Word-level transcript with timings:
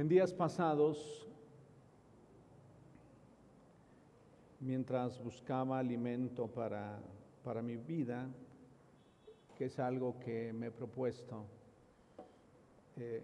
En 0.00 0.08
días 0.08 0.32
pasados, 0.32 1.28
mientras 4.58 5.22
buscaba 5.22 5.78
alimento 5.78 6.46
para, 6.46 6.98
para 7.44 7.60
mi 7.60 7.76
vida, 7.76 8.26
que 9.58 9.66
es 9.66 9.78
algo 9.78 10.18
que 10.18 10.54
me 10.54 10.68
he 10.68 10.70
propuesto, 10.70 11.44
eh, 12.96 13.20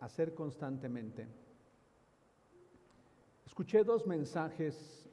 hacer 0.00 0.34
constantemente. 0.34 1.26
Escuché 3.46 3.84
dos 3.84 4.06
mensajes 4.06 5.08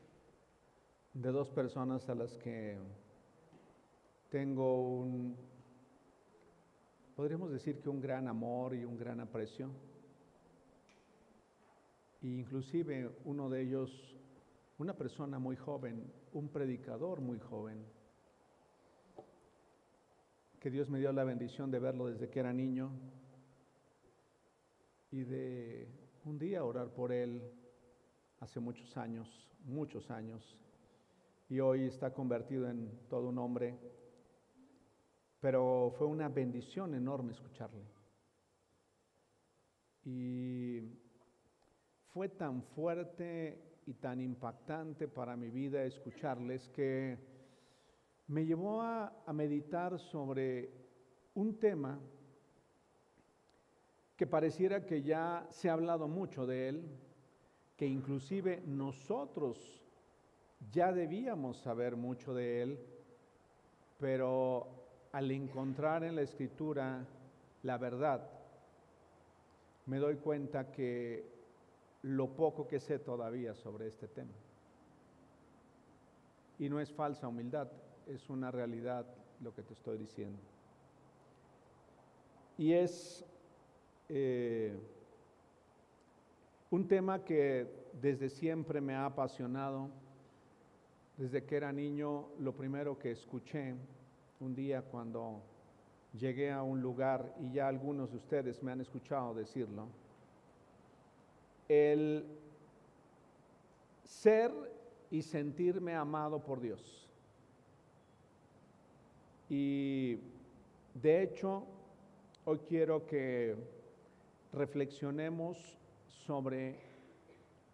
de 1.14 1.32
dos 1.32 1.50
personas 1.50 2.10
a 2.10 2.16
las 2.16 2.36
que 2.36 2.78
tengo 4.30 4.82
un, 4.82 5.38
podríamos 7.16 7.50
decir 7.50 7.80
que 7.80 7.90
un 7.90 8.02
gran 8.02 8.28
amor 8.28 8.76
y 8.76 8.84
un 8.84 8.98
gran 8.98 9.22
aprecio. 9.22 9.70
E 12.22 12.28
inclusive 12.28 13.10
uno 13.24 13.50
de 13.50 13.62
ellos, 13.62 14.18
una 14.78 14.94
persona 14.94 15.40
muy 15.40 15.56
joven, 15.56 16.12
un 16.34 16.50
predicador 16.50 17.22
muy 17.22 17.40
joven, 17.40 17.86
que 20.60 20.70
Dios 20.70 20.90
me 20.90 21.00
dio 21.00 21.14
la 21.14 21.24
bendición 21.24 21.72
de 21.72 21.80
verlo 21.80 22.08
desde 22.08 22.30
que 22.30 22.40
era 22.40 22.52
niño 22.52 22.92
y 25.12 25.24
de 25.24 25.88
un 26.26 26.40
día 26.40 26.66
orar 26.66 26.90
por 26.90 27.12
él 27.12 27.42
hace 28.40 28.60
muchos 28.60 28.98
años, 28.98 29.48
muchos 29.64 30.10
años, 30.10 30.58
y 31.48 31.60
hoy 31.60 31.86
está 31.86 32.12
convertido 32.12 32.68
en 32.68 32.90
todo 33.08 33.30
un 33.30 33.38
hombre, 33.38 33.78
pero 35.46 35.94
fue 35.96 36.08
una 36.08 36.28
bendición 36.28 36.96
enorme 36.96 37.34
escucharle. 37.34 37.84
Y 40.04 40.80
fue 42.08 42.30
tan 42.30 42.64
fuerte 42.64 43.84
y 43.86 43.94
tan 43.94 44.22
impactante 44.22 45.08
para 45.08 45.36
mi 45.36 45.52
vida 45.52 45.84
escucharles 45.84 46.68
que 46.70 47.20
me 48.26 48.44
llevó 48.44 48.82
a, 48.82 49.14
meditar 49.34 50.00
sobre 50.00 50.72
un 51.36 51.60
tema 51.60 52.00
que 54.18 54.26
pareciera 54.26 54.84
que 54.84 55.04
ya 55.04 55.46
se 55.52 55.70
ha 55.70 55.74
hablado 55.74 56.08
mucho 56.08 56.48
de 56.48 56.70
él, 56.70 57.00
que 57.78 57.86
inclusive 57.86 58.64
nosotros 58.66 59.84
ya 60.72 60.92
debíamos 60.92 61.58
saber 61.58 61.96
mucho 61.96 62.34
de 62.34 62.64
él, 62.64 62.80
pero 64.00 64.75
al 65.16 65.32
encontrar 65.32 66.04
en 66.04 66.14
la 66.18 66.24
escritura 66.24 67.06
la 67.64 67.78
verdad, 67.78 68.30
me 69.86 69.98
doy 69.98 70.18
cuenta 70.18 70.74
que 70.74 71.24
lo 72.02 72.36
poco 72.36 72.68
que 72.68 72.82
sé 72.82 73.00
todavía 73.00 73.56
sobre 73.56 73.88
este 73.88 74.10
tema. 74.10 74.34
Y 76.60 76.68
no 76.68 76.82
es 76.82 76.92
falsa 76.92 77.30
humildad, 77.30 77.70
es 78.08 78.30
una 78.30 78.52
realidad 78.52 79.06
lo 79.42 79.56
que 79.56 79.64
te 79.64 79.72
estoy 79.72 79.98
diciendo. 79.98 80.38
Y 82.58 82.74
es 82.74 83.24
eh, 84.10 84.78
un 86.72 86.90
tema 86.90 87.24
que 87.24 87.66
desde 88.02 88.28
siempre 88.28 88.82
me 88.82 88.96
ha 88.96 89.06
apasionado. 89.06 89.88
Desde 91.16 91.46
que 91.46 91.56
era 91.56 91.72
niño, 91.72 92.26
lo 92.38 92.52
primero 92.52 93.00
que 93.00 93.12
escuché 93.12 93.76
un 94.40 94.56
día 94.56 94.82
cuando 94.82 95.42
llegué 96.18 96.52
a 96.52 96.64
un 96.64 96.82
lugar, 96.82 97.36
y 97.40 97.52
ya 97.52 97.68
algunos 97.68 98.12
de 98.12 98.18
ustedes 98.18 98.62
me 98.64 98.72
han 98.72 98.82
escuchado 98.82 99.34
decirlo, 99.34 99.88
el 101.68 102.26
ser 104.04 104.52
y 105.12 105.22
sentirme 105.22 105.96
amado 105.96 106.40
por 106.40 106.60
Dios. 106.62 107.10
Y 109.50 110.18
de 110.94 111.24
hecho, 111.24 111.64
hoy 112.46 112.60
quiero 112.68 113.06
que 113.06 113.56
reflexionemos 114.54 115.78
sobre 116.26 116.80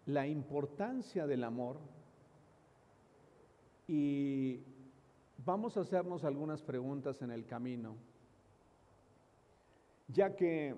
la 0.06 0.26
importancia 0.26 1.26
del 1.26 1.44
amor 1.44 1.78
y 3.86 4.60
vamos 5.44 5.76
a 5.76 5.80
hacernos 5.80 6.24
algunas 6.24 6.62
preguntas 6.62 7.22
en 7.22 7.30
el 7.30 7.46
camino, 7.46 7.96
ya 10.08 10.36
que 10.36 10.74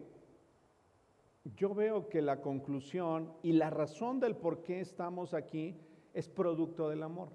yo 1.57 1.75
veo 1.75 2.09
que 2.09 2.23
la 2.23 2.41
conclusión 2.41 3.33
y 3.43 3.53
la 3.53 3.71
razón 3.71 4.21
del 4.21 4.37
por 4.37 4.63
qué 4.63 4.81
estamos 4.81 5.35
aquí 5.35 5.77
es 6.15 6.29
producto 6.29 6.89
del 6.89 7.03
amor. 7.03 7.29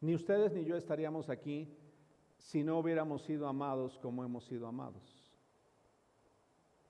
Ni 0.00 0.14
ustedes 0.14 0.52
ni 0.52 0.64
yo 0.64 0.76
estaríamos 0.76 1.30
aquí 1.30 1.68
si 2.38 2.62
no 2.62 2.78
hubiéramos 2.78 3.22
sido 3.22 3.46
amados 3.48 3.98
como 3.98 4.24
hemos 4.24 4.44
sido 4.44 4.66
amados. 4.66 5.32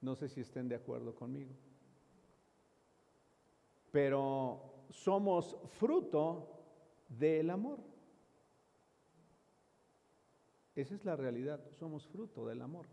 No 0.01 0.15
sé 0.15 0.29
si 0.29 0.41
estén 0.41 0.69
de 0.69 0.75
acuerdo 0.77 1.15
conmigo. 1.15 1.53
Pero 3.91 4.61
somos 4.91 5.57
fruto 5.79 6.49
del 7.09 7.51
amor. 7.51 7.96
Esa 10.77 10.95
es 10.95 11.05
la 11.07 11.17
realidad, 11.17 11.59
somos 11.71 12.07
fruto 12.07 12.47
del 12.47 12.61
amor. 12.61 12.87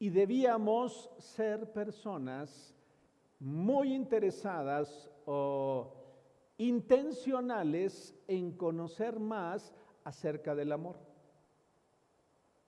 Y 0.00 0.10
debíamos 0.10 1.08
ser 1.18 1.72
personas 1.72 2.74
muy 3.38 3.94
interesadas 3.94 5.08
o 5.26 5.94
intencionales 6.58 8.14
en 8.26 8.56
conocer 8.56 9.20
más 9.20 9.72
acerca 10.02 10.56
del 10.56 10.72
amor. 10.72 10.96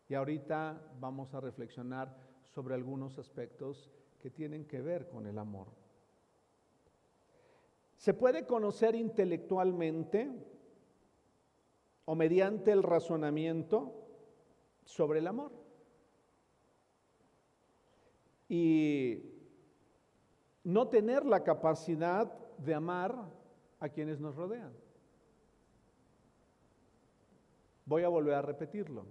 Y 0.08 0.14
ahorita 0.14 0.80
vamos 1.00 1.34
a 1.34 1.40
reflexionar 1.40 2.16
sobre 2.46 2.74
algunos 2.74 3.18
aspectos 3.18 3.90
que 4.20 4.30
tienen 4.30 4.64
que 4.66 4.80
ver 4.80 5.08
con 5.08 5.26
el 5.26 5.38
amor. 5.38 5.66
Se 7.96 8.14
puede 8.14 8.46
conocer 8.46 8.94
intelectualmente 8.94 10.30
o 12.04 12.14
mediante 12.14 12.72
el 12.72 12.82
razonamiento 12.82 13.92
sobre 14.84 15.20
el 15.20 15.26
amor. 15.26 15.52
Y 18.48 19.22
no 20.64 20.88
tener 20.88 21.24
la 21.24 21.42
capacidad 21.42 22.32
de 22.58 22.74
amar 22.74 23.16
a 23.80 23.88
quienes 23.88 24.20
nos 24.20 24.36
rodean. 24.36 24.72
Voy 27.86 28.02
a 28.02 28.08
volver 28.08 28.34
a 28.34 28.42
repetirlo. 28.42 29.06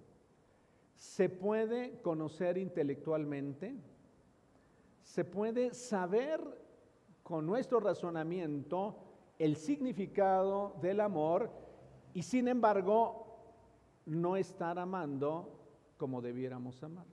Se 0.98 1.30
puede 1.30 2.00
conocer 2.02 2.58
intelectualmente, 2.58 3.76
se 5.02 5.26
puede 5.26 5.74
saber 5.74 6.40
con 7.24 7.46
nuestro 7.46 7.80
razonamiento 7.80 8.98
el 9.40 9.56
significado 9.56 10.76
del 10.82 11.00
amor 11.02 11.61
y 12.14 12.24
sin 12.24 12.48
embargo 12.48 13.26
no 14.06 14.36
estar 14.36 14.78
amando 14.80 15.60
como 15.98 16.22
debiéramos 16.22 16.82
amar. 16.84 17.06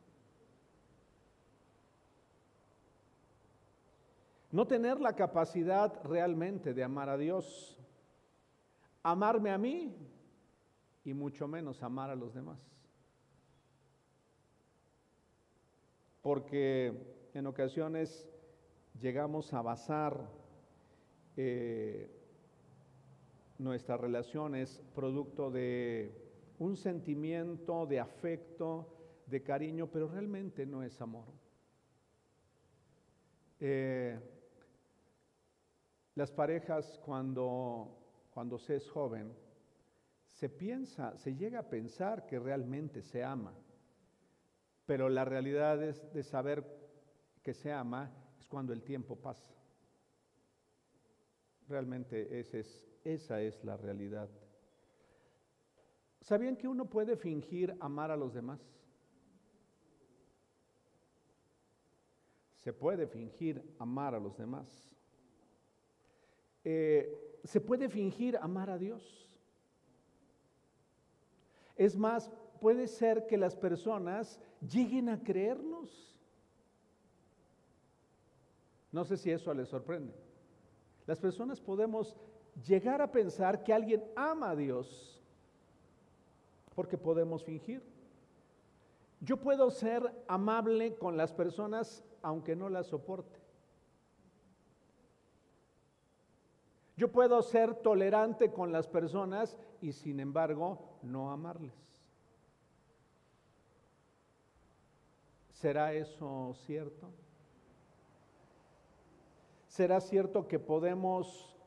No 4.50 4.66
tener 4.66 5.00
la 5.00 5.14
capacidad 5.14 6.02
realmente 6.04 6.72
de 6.72 6.82
amar 6.82 7.10
a 7.10 7.18
Dios, 7.18 7.78
amarme 9.02 9.50
a 9.50 9.58
mí 9.58 9.94
y 11.04 11.12
mucho 11.12 11.46
menos 11.46 11.82
amar 11.82 12.10
a 12.10 12.16
los 12.16 12.32
demás. 12.34 12.68
porque 16.28 16.92
en 17.32 17.46
ocasiones 17.46 18.28
llegamos 19.00 19.54
a 19.54 19.62
basar 19.62 20.28
eh, 21.38 22.10
nuestras 23.58 24.00
relaciones 24.00 24.82
producto 24.94 25.50
de 25.50 26.12
un 26.58 26.76
sentimiento 26.76 27.86
de 27.86 28.00
afecto, 28.00 28.94
de 29.26 29.42
cariño, 29.42 29.88
pero 29.90 30.08
realmente 30.08 30.64
no 30.66 30.82
es 30.82 31.00
amor. 31.00 31.26
Eh, 33.60 34.18
las 36.14 36.30
parejas 36.32 36.98
cuando, 37.04 38.26
cuando 38.30 38.58
se 38.58 38.76
es 38.76 38.88
joven, 38.90 39.32
se 40.26 40.48
piensa, 40.48 41.16
se 41.16 41.34
llega 41.34 41.60
a 41.60 41.68
pensar 41.68 42.26
que 42.26 42.38
realmente 42.38 43.02
se 43.02 43.24
ama. 43.24 43.52
Pero 44.86 45.08
la 45.08 45.24
realidad 45.24 45.82
es 45.82 46.12
de 46.12 46.22
saber 46.22 46.64
que 47.42 47.54
se 47.54 47.72
ama 47.72 48.10
es 48.38 48.46
cuando 48.48 48.72
el 48.72 48.82
tiempo 48.82 49.16
pasa. 49.16 49.52
Realmente 51.68 52.40
esa 52.40 52.58
es, 52.58 52.87
esa 53.04 53.40
es 53.42 53.64
la 53.64 53.76
realidad. 53.76 54.28
¿Sabían 56.20 56.56
que 56.56 56.68
uno 56.68 56.86
puede 56.86 57.16
fingir 57.16 57.76
amar 57.80 58.10
a 58.10 58.16
los 58.16 58.34
demás? 58.34 58.60
se 62.68 62.72
puede 62.74 63.06
fingir 63.06 63.62
amar 63.78 64.14
a 64.14 64.20
los 64.20 64.36
demás. 64.36 64.94
Eh, 66.64 67.38
se 67.42 67.62
puede 67.62 67.88
fingir 67.88 68.36
amar 68.36 68.68
a 68.68 68.76
Dios. 68.76 69.26
Es 71.76 71.96
más, 71.96 72.30
puede 72.60 72.86
ser 72.86 73.26
que 73.26 73.38
las 73.38 73.56
personas 73.56 74.38
lleguen 74.60 75.08
a 75.08 75.22
creernos. 75.22 76.14
No 78.92 79.02
sé 79.02 79.16
si 79.16 79.30
eso 79.30 79.54
les 79.54 79.68
sorprende. 79.68 80.12
Las 81.06 81.18
personas 81.18 81.62
podemos 81.62 82.14
llegar 82.66 83.00
a 83.00 83.10
pensar 83.10 83.62
que 83.62 83.72
alguien 83.72 84.04
ama 84.16 84.50
a 84.50 84.56
Dios 84.56 85.20
porque 86.74 86.96
podemos 86.96 87.44
fingir. 87.44 87.82
Yo 89.20 89.36
puedo 89.36 89.70
ser 89.70 90.12
amable 90.28 90.94
con 90.94 91.16
las 91.16 91.32
personas 91.32 92.04
aunque 92.22 92.54
no 92.56 92.68
las 92.68 92.86
soporte. 92.86 93.38
Yo 96.96 97.12
puedo 97.12 97.42
ser 97.42 97.74
tolerante 97.74 98.50
con 98.50 98.72
las 98.72 98.88
personas 98.88 99.56
y 99.80 99.92
sin 99.92 100.18
embargo 100.18 100.98
no 101.02 101.30
amarles. 101.30 101.72
¿Será 105.52 105.92
eso 105.92 106.54
cierto? 106.66 107.08
¿Será 109.68 110.00
cierto 110.00 110.48
que 110.48 110.58
podemos 110.58 111.57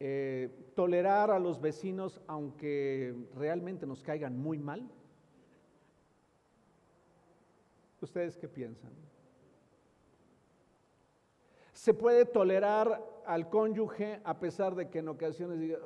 eh, 0.00 0.72
tolerar 0.76 1.30
a 1.30 1.38
los 1.38 1.60
vecinos 1.60 2.20
aunque 2.26 3.14
realmente 3.34 3.86
nos 3.86 4.02
caigan 4.02 4.38
muy 4.38 4.58
mal? 4.58 4.88
¿Ustedes 8.00 8.36
qué 8.36 8.48
piensan? 8.48 8.92
¿Se 11.72 11.94
puede 11.94 12.24
tolerar 12.24 13.04
al 13.26 13.48
cónyuge 13.48 14.20
a 14.24 14.38
pesar 14.38 14.74
de 14.74 14.88
que 14.88 15.00
en 15.00 15.08
ocasiones 15.08 15.58
diga, 15.58 15.78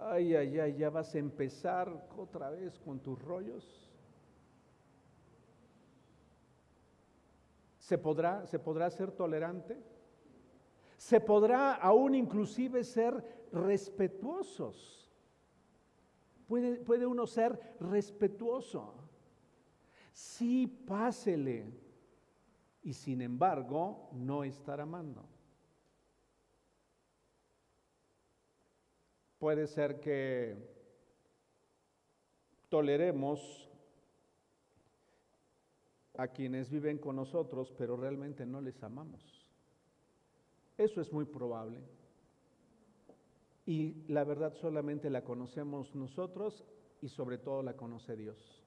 ay, 0.00 0.34
ay, 0.34 0.58
ay, 0.58 0.76
ya 0.76 0.90
vas 0.90 1.14
a 1.14 1.18
empezar 1.18 2.08
otra 2.16 2.50
vez 2.50 2.78
con 2.78 3.00
tus 3.00 3.20
rollos? 3.20 3.90
¿Se 7.78 7.98
podrá, 7.98 8.46
¿Se 8.46 8.58
podrá 8.58 8.90
ser 8.90 9.10
tolerante? 9.10 9.76
¿Se 11.02 11.20
podrá 11.20 11.74
aún 11.74 12.14
inclusive 12.14 12.84
ser 12.84 13.48
respetuosos? 13.50 15.12
¿Puede, 16.46 16.76
puede 16.76 17.06
uno 17.06 17.26
ser 17.26 17.58
respetuoso? 17.80 18.94
Sí, 20.12 20.68
pásele. 20.86 21.72
Y 22.84 22.92
sin 22.92 23.20
embargo, 23.20 24.10
no 24.12 24.44
estar 24.44 24.80
amando. 24.80 25.26
Puede 29.40 29.66
ser 29.66 29.98
que 29.98 30.56
toleremos 32.68 33.68
a 36.16 36.28
quienes 36.28 36.70
viven 36.70 36.98
con 36.98 37.16
nosotros, 37.16 37.72
pero 37.76 37.96
realmente 37.96 38.46
no 38.46 38.60
les 38.60 38.80
amamos. 38.84 39.41
Eso 40.82 41.00
es 41.00 41.12
muy 41.12 41.24
probable. 41.24 41.80
Y 43.66 44.04
la 44.08 44.24
verdad 44.24 44.52
solamente 44.54 45.10
la 45.10 45.22
conocemos 45.22 45.94
nosotros 45.94 46.64
y 47.00 47.08
sobre 47.08 47.38
todo 47.38 47.62
la 47.62 47.76
conoce 47.76 48.16
Dios. 48.16 48.64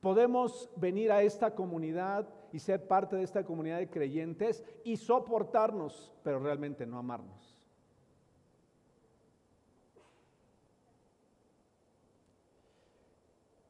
Podemos 0.00 0.70
venir 0.76 1.12
a 1.12 1.22
esta 1.22 1.54
comunidad 1.54 2.28
y 2.52 2.58
ser 2.58 2.86
parte 2.86 3.16
de 3.16 3.24
esta 3.24 3.44
comunidad 3.44 3.78
de 3.78 3.90
creyentes 3.90 4.64
y 4.84 4.96
soportarnos, 4.96 6.14
pero 6.22 6.38
realmente 6.38 6.86
no 6.86 6.98
amarnos. 6.98 7.54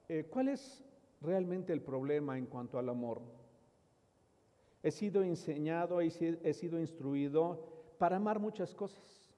Eh, 0.09 0.25
¿Cuál 0.31 0.49
es 0.49 0.85
realmente 1.21 1.73
el 1.73 1.81
problema 1.81 2.39
en 2.39 2.47
cuanto 2.47 2.79
al 2.79 2.89
amor. 2.89 3.21
He 4.87 4.93
sido 4.93 5.25
enseñado, 5.25 6.01
he 6.01 6.55
sido 6.55 6.79
instruido 6.79 7.59
para 7.99 8.19
amar 8.19 8.39
muchas 8.39 8.73
cosas. 8.73 9.35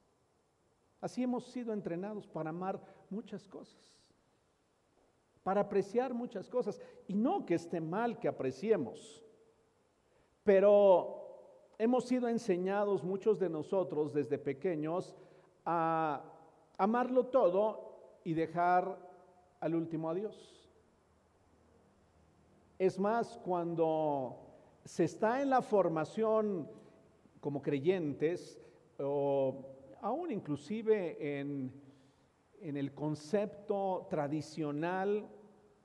Así 1.00 1.22
hemos 1.22 1.46
sido 1.46 1.72
entrenados 1.72 2.26
para 2.26 2.50
amar 2.50 2.78
muchas 3.08 3.48
cosas, 3.48 3.80
para 5.42 5.62
apreciar 5.62 6.12
muchas 6.12 6.50
cosas. 6.50 6.78
Y 7.06 7.14
no 7.14 7.46
que 7.46 7.54
esté 7.54 7.80
mal 7.80 8.18
que 8.18 8.28
apreciemos, 8.28 9.24
pero 10.44 11.72
hemos 11.78 12.04
sido 12.04 12.28
enseñados 12.28 13.02
muchos 13.02 13.38
de 13.38 13.48
nosotros 13.48 14.12
desde 14.12 14.36
pequeños 14.36 15.16
a 15.64 16.24
amarlo 16.76 17.24
todo 17.24 18.20
y 18.22 18.34
dejar 18.34 18.98
al 19.60 19.74
último 19.74 20.10
a 20.10 20.14
Dios. 20.14 20.68
Es 22.78 22.98
más, 22.98 23.38
cuando 23.38 24.44
se 24.88 25.04
está 25.04 25.42
en 25.42 25.50
la 25.50 25.60
formación 25.60 26.66
como 27.40 27.60
creyentes, 27.60 28.58
o 28.98 29.66
aún 30.00 30.30
inclusive 30.32 31.40
en, 31.40 31.70
en 32.62 32.76
el 32.78 32.94
concepto 32.94 34.06
tradicional 34.08 35.28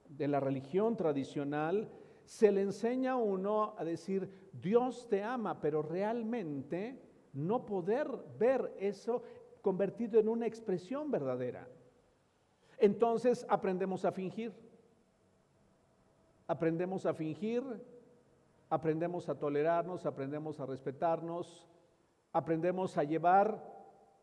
de 0.08 0.28
la 0.30 0.40
religión 0.40 0.96
tradicional, 0.96 1.92
se 2.24 2.50
le 2.50 2.62
enseña 2.62 3.12
a 3.12 3.18
uno 3.18 3.76
a 3.78 3.84
decir, 3.84 4.50
Dios 4.54 5.10
te 5.10 5.22
ama, 5.22 5.60
pero 5.60 5.82
realmente 5.82 6.98
no 7.34 7.66
poder 7.66 8.08
ver 8.40 8.74
eso 8.80 9.22
convertido 9.62 10.18
en 10.18 10.30
una 10.30 10.48
expresión 10.48 11.12
verdadera. 11.12 11.68
Entonces 12.78 13.46
aprendemos 13.50 14.06
a 14.06 14.14
fingir. 14.14 14.54
Aprendemos 16.48 17.06
a 17.06 17.14
fingir, 17.14 17.64
aprendemos 18.74 19.30
a 19.30 19.38
tolerarnos, 19.38 20.08
aprendemos 20.08 20.60
a 20.60 20.66
respetarnos, 20.66 21.64
aprendemos 22.32 22.98
a 22.98 23.04
llevar, 23.04 23.64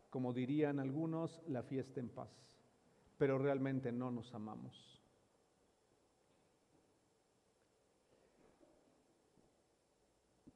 como 0.09 0.33
dirían 0.33 0.77
algunos, 0.77 1.41
la 1.47 1.63
fiesta 1.63 2.01
en 2.01 2.09
paz, 2.09 2.29
pero 3.17 3.37
realmente 3.37 3.93
no 3.93 4.11
nos 4.11 4.33
amamos. 4.33 5.01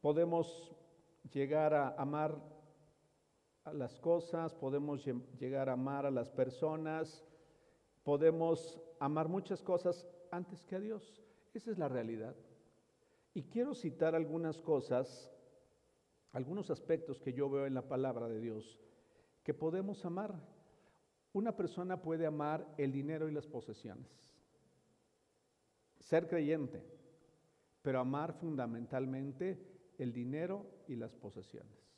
Podemos 0.01 0.75
llegar 1.31 1.73
a 1.73 1.95
amar 1.97 2.37
a 3.63 3.71
las 3.71 3.97
cosas, 4.01 4.53
podemos 4.55 5.05
llegar 5.39 5.69
a 5.69 5.73
amar 5.73 6.05
a 6.05 6.11
las 6.11 6.29
personas, 6.29 7.23
podemos 8.03 8.77
amar 8.99 9.29
muchas 9.29 9.63
cosas 9.63 10.05
antes 10.31 10.65
que 10.65 10.75
a 10.75 10.81
Dios. 10.81 11.21
Esa 11.53 11.71
es 11.71 11.77
la 11.77 11.87
realidad. 11.87 12.35
Y 13.35 13.43
quiero 13.43 13.75
citar 13.75 14.15
algunas 14.15 14.61
cosas, 14.61 15.29
algunos 16.31 16.71
aspectos 16.71 17.19
que 17.19 17.33
yo 17.33 17.49
veo 17.49 17.65
en 17.65 17.73
la 17.73 17.85
palabra 17.85 18.29
de 18.29 18.39
Dios, 18.39 18.79
que 19.43 19.53
podemos 19.53 20.05
amar. 20.05 20.33
Una 21.33 21.53
persona 21.53 22.01
puede 22.01 22.25
amar 22.25 22.65
el 22.77 22.93
dinero 22.93 23.27
y 23.27 23.33
las 23.33 23.45
posesiones, 23.45 24.09
ser 25.99 26.29
creyente, 26.29 26.81
pero 27.81 27.99
amar 27.99 28.31
fundamentalmente 28.35 29.59
el 29.97 30.13
dinero 30.13 30.65
y 30.87 30.95
las 30.95 31.13
posesiones. 31.13 31.93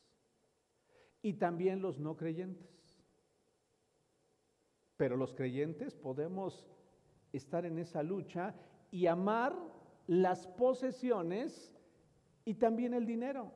Y 1.22 1.34
también 1.34 1.84
los 1.84 2.00
no 2.00 2.17
creyentes. 2.17 2.98
Pero 4.96 5.17
los 5.17 5.36
creyentes 5.36 5.94
podemos 5.94 6.65
estar 7.32 7.63
en 7.63 7.77
esa 7.77 8.01
lucha 8.01 8.56
y 8.89 9.06
amar 9.06 9.56
las 10.08 10.48
posesiones 10.48 11.74
y 12.46 12.56
también 12.56 12.94
el 12.94 13.06
dinero. 13.06 13.52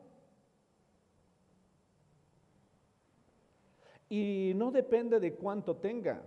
Y 4.10 4.52
no 4.56 4.72
depende 4.72 5.22
de 5.22 5.36
cuánto 5.36 5.78
tenga, 5.78 6.22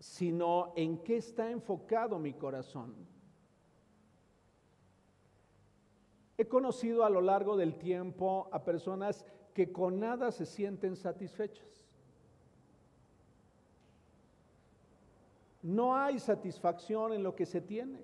sino 0.00 0.72
en 0.74 0.98
qué 1.04 1.18
está 1.18 1.50
enfocado 1.50 2.18
mi 2.18 2.32
corazón. 2.32 2.94
He 6.38 6.46
conocido 6.48 7.04
a 7.04 7.10
lo 7.10 7.20
largo 7.20 7.56
del 7.56 7.76
tiempo 7.76 8.48
a 8.52 8.64
personas 8.64 9.26
que 9.52 9.70
con 9.70 10.00
nada 10.00 10.30
se 10.32 10.46
sienten 10.46 10.96
satisfechas. 10.96 11.84
No 15.62 15.96
hay 15.96 16.18
satisfacción 16.20 17.12
en 17.12 17.22
lo 17.22 17.34
que 17.34 17.44
se 17.44 17.60
tiene. 17.60 17.98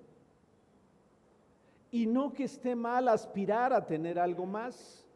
Y 1.94 2.06
no 2.06 2.32
que 2.32 2.42
esté 2.42 2.74
mal 2.74 3.06
aspirar 3.06 3.72
a 3.72 3.86
tener 3.86 4.18
algo 4.18 4.46
más, 4.46 5.06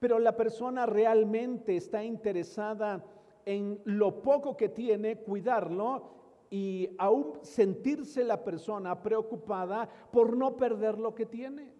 pero 0.00 0.18
la 0.18 0.36
persona 0.36 0.86
realmente 0.86 1.76
está 1.76 2.02
interesada 2.02 3.04
en 3.46 3.80
lo 3.84 4.20
poco 4.20 4.56
que 4.56 4.68
tiene, 4.68 5.18
cuidarlo 5.18 6.10
y 6.50 6.96
aún 6.98 7.38
sentirse 7.42 8.24
la 8.24 8.42
persona 8.42 9.00
preocupada 9.00 9.88
por 10.10 10.36
no 10.36 10.56
perder 10.56 10.98
lo 10.98 11.14
que 11.14 11.26
tiene. 11.26 11.72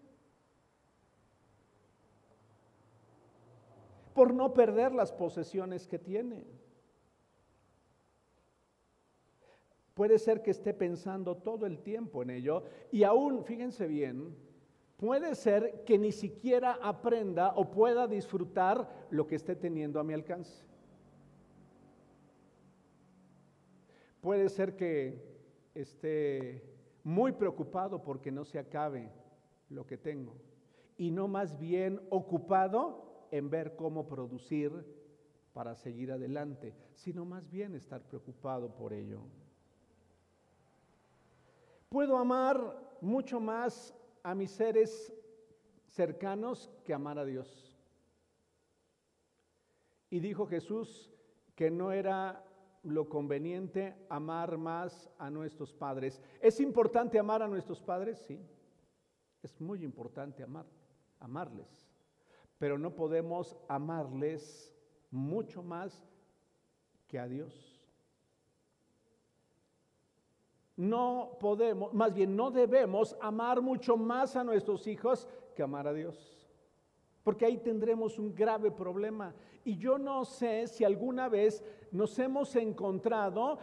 Por 4.14 4.32
no 4.32 4.54
perder 4.54 4.94
las 4.94 5.10
posesiones 5.10 5.88
que 5.88 5.98
tiene. 5.98 6.44
Puede 9.94 10.18
ser 10.18 10.42
que 10.42 10.50
esté 10.50 10.74
pensando 10.74 11.36
todo 11.36 11.66
el 11.66 11.78
tiempo 11.78 12.22
en 12.22 12.30
ello 12.30 12.64
y 12.90 13.04
aún, 13.04 13.44
fíjense 13.44 13.86
bien, 13.86 14.34
puede 14.96 15.36
ser 15.36 15.84
que 15.84 15.98
ni 15.98 16.10
siquiera 16.10 16.78
aprenda 16.82 17.52
o 17.54 17.70
pueda 17.70 18.08
disfrutar 18.08 19.06
lo 19.10 19.26
que 19.26 19.36
esté 19.36 19.54
teniendo 19.54 20.00
a 20.00 20.04
mi 20.04 20.12
alcance. 20.12 20.64
Puede 24.20 24.48
ser 24.48 24.74
que 24.74 25.22
esté 25.74 26.62
muy 27.04 27.32
preocupado 27.32 28.02
porque 28.02 28.32
no 28.32 28.44
se 28.44 28.58
acabe 28.58 29.10
lo 29.68 29.86
que 29.86 29.98
tengo 29.98 30.34
y 30.96 31.10
no 31.10 31.28
más 31.28 31.58
bien 31.58 32.00
ocupado 32.10 33.26
en 33.30 33.50
ver 33.50 33.76
cómo 33.76 34.08
producir 34.08 34.72
para 35.52 35.76
seguir 35.76 36.10
adelante, 36.10 36.74
sino 36.94 37.24
más 37.24 37.48
bien 37.50 37.74
estar 37.74 38.02
preocupado 38.02 38.74
por 38.74 38.92
ello. 38.92 39.20
Puedo 41.88 42.16
amar 42.16 42.96
mucho 43.00 43.40
más 43.40 43.94
a 44.22 44.34
mis 44.34 44.50
seres 44.50 45.12
cercanos 45.86 46.70
que 46.84 46.94
amar 46.94 47.18
a 47.18 47.24
Dios. 47.24 47.78
Y 50.10 50.20
dijo 50.20 50.46
Jesús 50.46 51.12
que 51.54 51.70
no 51.70 51.92
era 51.92 52.44
lo 52.84 53.08
conveniente 53.08 53.96
amar 54.08 54.58
más 54.58 55.10
a 55.18 55.30
nuestros 55.30 55.72
padres. 55.72 56.20
¿Es 56.40 56.60
importante 56.60 57.18
amar 57.18 57.42
a 57.42 57.48
nuestros 57.48 57.80
padres? 57.80 58.18
Sí. 58.18 58.40
Es 59.42 59.60
muy 59.60 59.84
importante 59.84 60.42
amar, 60.42 60.66
amarles. 61.20 61.88
Pero 62.58 62.78
no 62.78 62.94
podemos 62.94 63.56
amarles 63.68 64.72
mucho 65.10 65.62
más 65.62 66.06
que 67.08 67.18
a 67.18 67.26
Dios. 67.26 67.73
No 70.76 71.36
podemos, 71.38 71.92
más 71.94 72.12
bien 72.12 72.34
no 72.34 72.50
debemos 72.50 73.16
amar 73.20 73.60
mucho 73.60 73.96
más 73.96 74.34
a 74.34 74.42
nuestros 74.42 74.86
hijos 74.86 75.28
que 75.54 75.62
amar 75.62 75.86
a 75.86 75.92
Dios. 75.92 76.48
Porque 77.22 77.46
ahí 77.46 77.58
tendremos 77.58 78.18
un 78.18 78.34
grave 78.34 78.70
problema. 78.70 79.34
Y 79.64 79.76
yo 79.76 79.98
no 79.98 80.24
sé 80.24 80.66
si 80.66 80.84
alguna 80.84 81.28
vez 81.28 81.64
nos 81.90 82.18
hemos 82.18 82.54
encontrado 82.56 83.58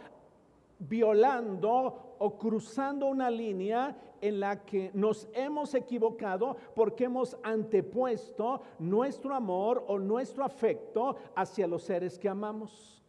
violando 0.78 2.16
o 2.18 2.38
cruzando 2.38 3.06
una 3.06 3.30
línea 3.30 3.96
en 4.20 4.40
la 4.40 4.64
que 4.64 4.90
nos 4.94 5.28
hemos 5.32 5.74
equivocado 5.74 6.56
porque 6.74 7.04
hemos 7.04 7.36
antepuesto 7.42 8.62
nuestro 8.78 9.34
amor 9.34 9.84
o 9.88 9.98
nuestro 9.98 10.44
afecto 10.44 11.16
hacia 11.34 11.66
los 11.66 11.82
seres 11.82 12.18
que 12.18 12.28
amamos. 12.28 13.01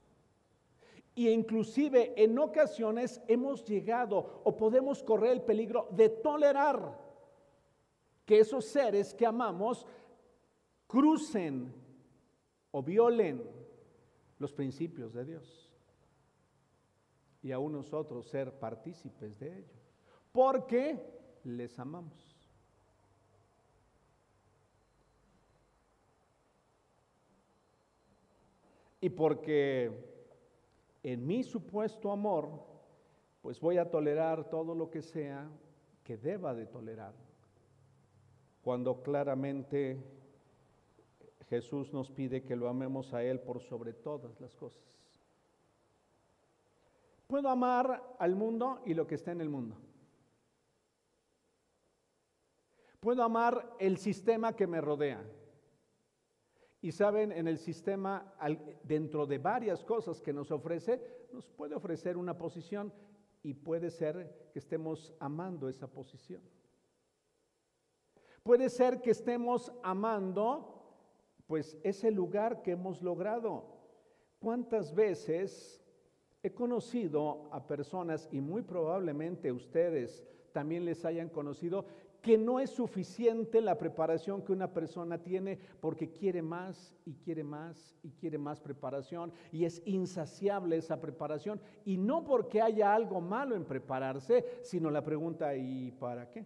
Y 1.15 1.29
inclusive 1.29 2.13
en 2.15 2.37
ocasiones 2.39 3.21
hemos 3.27 3.63
llegado 3.63 4.41
o 4.43 4.57
podemos 4.57 5.03
correr 5.03 5.31
el 5.31 5.41
peligro 5.41 5.87
de 5.91 6.09
tolerar 6.09 6.99
que 8.25 8.39
esos 8.39 8.65
seres 8.65 9.13
que 9.13 9.25
amamos 9.25 9.85
crucen 10.87 11.73
o 12.71 12.81
violen 12.81 13.43
los 14.39 14.51
principios 14.51 15.13
de 15.13 15.25
Dios. 15.25 15.69
Y 17.43 17.51
aún 17.51 17.73
nosotros 17.73 18.27
ser 18.27 18.51
partícipes 18.57 19.37
de 19.37 19.59
ello. 19.59 19.73
Porque 20.31 20.99
les 21.43 21.77
amamos. 21.77 22.33
Y 29.01 29.09
porque 29.09 30.12
en 31.03 31.27
mi 31.27 31.43
supuesto 31.43 32.11
amor, 32.11 32.63
pues 33.41 33.59
voy 33.59 33.77
a 33.77 33.91
tolerar 33.91 34.49
todo 34.49 34.73
lo 34.73 34.89
que 34.89 35.01
sea 35.01 35.49
que 36.03 36.17
deba 36.17 36.53
de 36.53 36.65
tolerar. 36.65 37.13
Cuando 38.61 39.03
claramente 39.03 40.01
Jesús 41.49 41.91
nos 41.93 42.09
pide 42.09 42.43
que 42.43 42.55
lo 42.55 42.69
amemos 42.69 43.13
a 43.13 43.21
Él 43.21 43.41
por 43.41 43.59
sobre 43.59 43.93
todas 43.93 44.39
las 44.39 44.55
cosas. 44.55 44.81
Puedo 47.27 47.49
amar 47.49 48.15
al 48.19 48.35
mundo 48.35 48.81
y 48.85 48.93
lo 48.93 49.05
que 49.05 49.15
está 49.15 49.31
en 49.31 49.41
el 49.41 49.49
mundo. 49.49 49.75
Puedo 52.99 53.23
amar 53.23 53.75
el 53.79 53.97
sistema 53.97 54.55
que 54.55 54.67
me 54.67 54.79
rodea. 54.79 55.21
Y 56.83 56.91
saben, 56.91 57.31
en 57.31 57.47
el 57.47 57.59
sistema, 57.59 58.35
dentro 58.83 59.25
de 59.25 59.37
varias 59.37 59.85
cosas 59.85 60.21
que 60.21 60.33
nos 60.33 60.51
ofrece, 60.51 61.01
nos 61.31 61.49
puede 61.49 61.75
ofrecer 61.75 62.17
una 62.17 62.37
posición 62.37 62.91
y 63.41 63.53
puede 63.53 63.89
ser 63.89 64.49
que 64.51 64.59
estemos 64.59 65.13
amando 65.17 65.69
esa 65.69 65.87
posición. 65.87 66.41
Puede 68.43 68.69
ser 68.69 69.01
que 69.01 69.11
estemos 69.11 69.71
amando 69.81 70.83
pues 71.47 71.77
ese 71.83 72.11
lugar 72.11 72.61
que 72.61 72.71
hemos 72.71 73.01
logrado. 73.01 73.63
¿Cuántas 74.39 74.93
veces 74.93 75.81
he 76.43 76.53
conocido 76.53 77.47
a 77.53 77.65
personas, 77.65 78.27
y 78.29 78.41
muy 78.41 78.61
probablemente 78.61 79.53
ustedes 79.53 80.21
también 80.51 80.83
les 80.83 81.05
hayan 81.05 81.29
conocido, 81.29 81.85
que 82.23 82.37
no 82.37 82.61
es 82.61 82.69
suficiente 82.69 83.59
la 83.59 83.77
preparación 83.77 84.41
que 84.43 84.53
una 84.53 84.71
persona 84.71 85.17
tiene 85.17 85.59
porque 85.81 86.09
quiere 86.09 86.41
más 86.41 86.95
y 87.05 87.15
quiere 87.15 87.43
más 87.43 87.93
y 88.01 88.11
quiere 88.11 88.37
más 88.37 88.61
preparación 88.61 89.33
y 89.51 89.65
es 89.65 89.81
insaciable 89.85 90.77
esa 90.77 91.01
preparación 91.01 91.59
y 91.83 91.97
no 91.97 92.23
porque 92.23 92.61
haya 92.61 92.95
algo 92.95 93.19
malo 93.19 93.57
en 93.57 93.65
prepararse, 93.65 94.61
sino 94.61 94.89
la 94.89 95.03
pregunta 95.03 95.53
¿y 95.53 95.91
para 95.91 96.29
qué? 96.29 96.45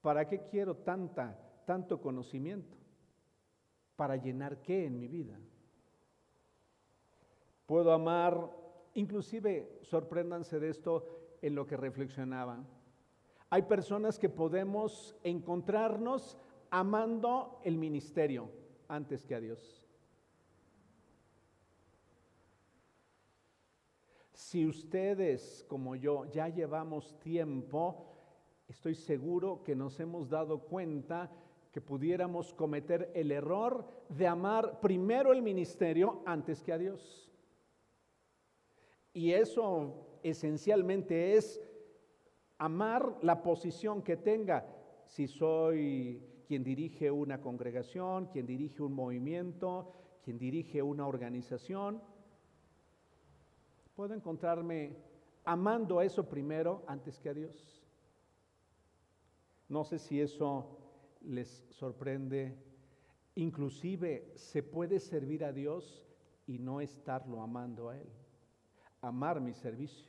¿Para 0.00 0.28
qué 0.28 0.44
quiero 0.44 0.76
tanta 0.76 1.36
tanto 1.66 2.00
conocimiento? 2.00 2.76
¿Para 3.96 4.14
llenar 4.14 4.62
qué 4.62 4.86
en 4.86 5.00
mi 5.00 5.08
vida? 5.08 5.36
Puedo 7.66 7.92
amar, 7.92 8.48
inclusive 8.94 9.80
sorpréndanse 9.82 10.60
de 10.60 10.70
esto 10.70 11.17
en 11.42 11.54
lo 11.54 11.66
que 11.66 11.76
reflexionaba. 11.76 12.64
Hay 13.50 13.62
personas 13.62 14.18
que 14.18 14.28
podemos 14.28 15.16
encontrarnos 15.22 16.36
amando 16.70 17.60
el 17.64 17.78
ministerio 17.78 18.50
antes 18.88 19.24
que 19.24 19.34
a 19.34 19.40
Dios. 19.40 19.84
Si 24.32 24.66
ustedes 24.66 25.64
como 25.68 25.96
yo 25.96 26.24
ya 26.26 26.48
llevamos 26.48 27.18
tiempo, 27.18 28.06
estoy 28.68 28.94
seguro 28.94 29.62
que 29.62 29.74
nos 29.74 29.98
hemos 30.00 30.28
dado 30.28 30.60
cuenta 30.60 31.30
que 31.72 31.80
pudiéramos 31.80 32.54
cometer 32.54 33.10
el 33.14 33.30
error 33.30 33.86
de 34.08 34.26
amar 34.26 34.80
primero 34.80 35.32
el 35.32 35.42
ministerio 35.42 36.22
antes 36.24 36.62
que 36.62 36.72
a 36.72 36.78
Dios. 36.78 37.30
Y 39.12 39.32
eso 39.32 40.07
esencialmente 40.22 41.36
es 41.36 41.60
amar 42.58 43.18
la 43.22 43.42
posición 43.42 44.02
que 44.02 44.16
tenga. 44.16 44.66
Si 45.06 45.26
soy 45.26 46.22
quien 46.46 46.62
dirige 46.62 47.10
una 47.10 47.40
congregación, 47.40 48.26
quien 48.26 48.46
dirige 48.46 48.82
un 48.82 48.92
movimiento, 48.92 49.92
quien 50.22 50.38
dirige 50.38 50.82
una 50.82 51.06
organización, 51.06 52.02
puedo 53.94 54.14
encontrarme 54.14 54.96
amando 55.44 55.98
a 55.98 56.04
eso 56.04 56.28
primero 56.28 56.84
antes 56.86 57.18
que 57.18 57.30
a 57.30 57.34
Dios. 57.34 57.82
No 59.68 59.84
sé 59.84 59.98
si 59.98 60.20
eso 60.20 60.78
les 61.22 61.64
sorprende. 61.70 62.56
Inclusive 63.34 64.32
se 64.36 64.62
puede 64.62 65.00
servir 65.00 65.44
a 65.44 65.52
Dios 65.52 66.04
y 66.46 66.58
no 66.58 66.80
estarlo 66.80 67.42
amando 67.42 67.88
a 67.88 67.98
Él. 67.98 68.08
Amar 69.00 69.40
mi 69.40 69.54
servicio. 69.54 70.06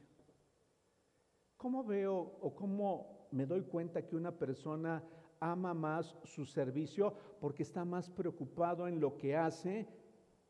¿Cómo 1.57 1.83
veo 1.83 2.37
o 2.41 2.55
cómo 2.55 3.27
me 3.31 3.45
doy 3.45 3.63
cuenta 3.63 4.05
que 4.05 4.15
una 4.15 4.31
persona 4.31 5.03
ama 5.39 5.73
más 5.73 6.15
su 6.23 6.45
servicio 6.45 7.13
porque 7.39 7.63
está 7.63 7.85
más 7.85 8.09
preocupado 8.09 8.87
en 8.87 8.99
lo 8.99 9.17
que 9.17 9.35
hace 9.35 9.87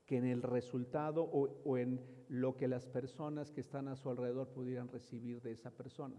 que 0.05 0.17
en 0.17 0.25
el 0.25 0.41
resultado 0.41 1.23
o, 1.23 1.77
en 1.77 1.99
lo 2.29 2.57
que 2.57 2.67
las 2.67 2.87
personas 2.87 3.51
que 3.51 3.61
están 3.61 3.87
a 3.87 3.95
su 3.95 4.09
alrededor 4.09 4.47
pudieran 4.49 4.87
recibir 4.87 5.41
de 5.41 5.51
esa 5.51 5.69
persona. 5.69 6.15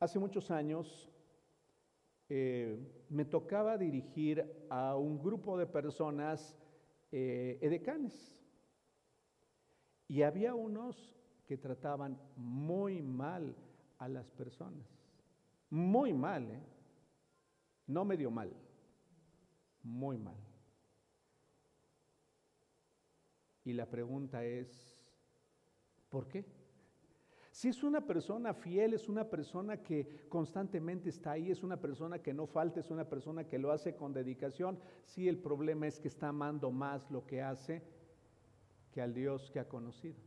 Hace 0.00 0.18
muchos 0.18 0.50
años 0.50 1.08
eh, 2.28 2.76
me 3.08 3.24
tocaba 3.24 3.78
dirigir 3.78 4.66
a 4.68 4.96
un 4.96 5.22
grupo 5.22 5.56
de 5.56 5.66
personas 5.66 6.56
eh, 7.12 7.58
edecanes. 7.60 8.43
Y 10.08 10.22
había 10.22 10.54
unos 10.54 11.14
que 11.46 11.56
trataban 11.56 12.18
muy 12.36 13.02
mal 13.02 13.54
a 13.98 14.08
las 14.08 14.30
personas. 14.30 14.86
Muy 15.70 16.12
mal, 16.12 16.50
¿eh? 16.50 16.62
No 17.86 18.04
medio 18.04 18.30
mal, 18.30 18.50
muy 19.82 20.16
mal. 20.16 20.36
Y 23.64 23.72
la 23.72 23.86
pregunta 23.86 24.44
es, 24.44 25.04
¿por 26.08 26.28
qué? 26.28 26.44
Si 27.50 27.68
es 27.68 27.82
una 27.82 28.00
persona 28.00 28.52
fiel, 28.52 28.94
es 28.94 29.08
una 29.08 29.30
persona 29.30 29.82
que 29.82 30.26
constantemente 30.28 31.08
está 31.08 31.32
ahí, 31.32 31.50
es 31.50 31.62
una 31.62 31.80
persona 31.80 32.18
que 32.18 32.34
no 32.34 32.46
falta, 32.46 32.80
es 32.80 32.90
una 32.90 33.08
persona 33.08 33.44
que 33.44 33.58
lo 33.58 33.70
hace 33.70 33.94
con 33.94 34.12
dedicación, 34.12 34.78
si 35.04 35.28
el 35.28 35.38
problema 35.38 35.86
es 35.86 36.00
que 36.00 36.08
está 36.08 36.28
amando 36.28 36.70
más 36.72 37.10
lo 37.10 37.24
que 37.26 37.42
hace 37.42 37.82
que 38.94 39.02
al 39.02 39.12
Dios 39.12 39.50
que 39.50 39.58
ha 39.58 39.68
conocido. 39.68 40.20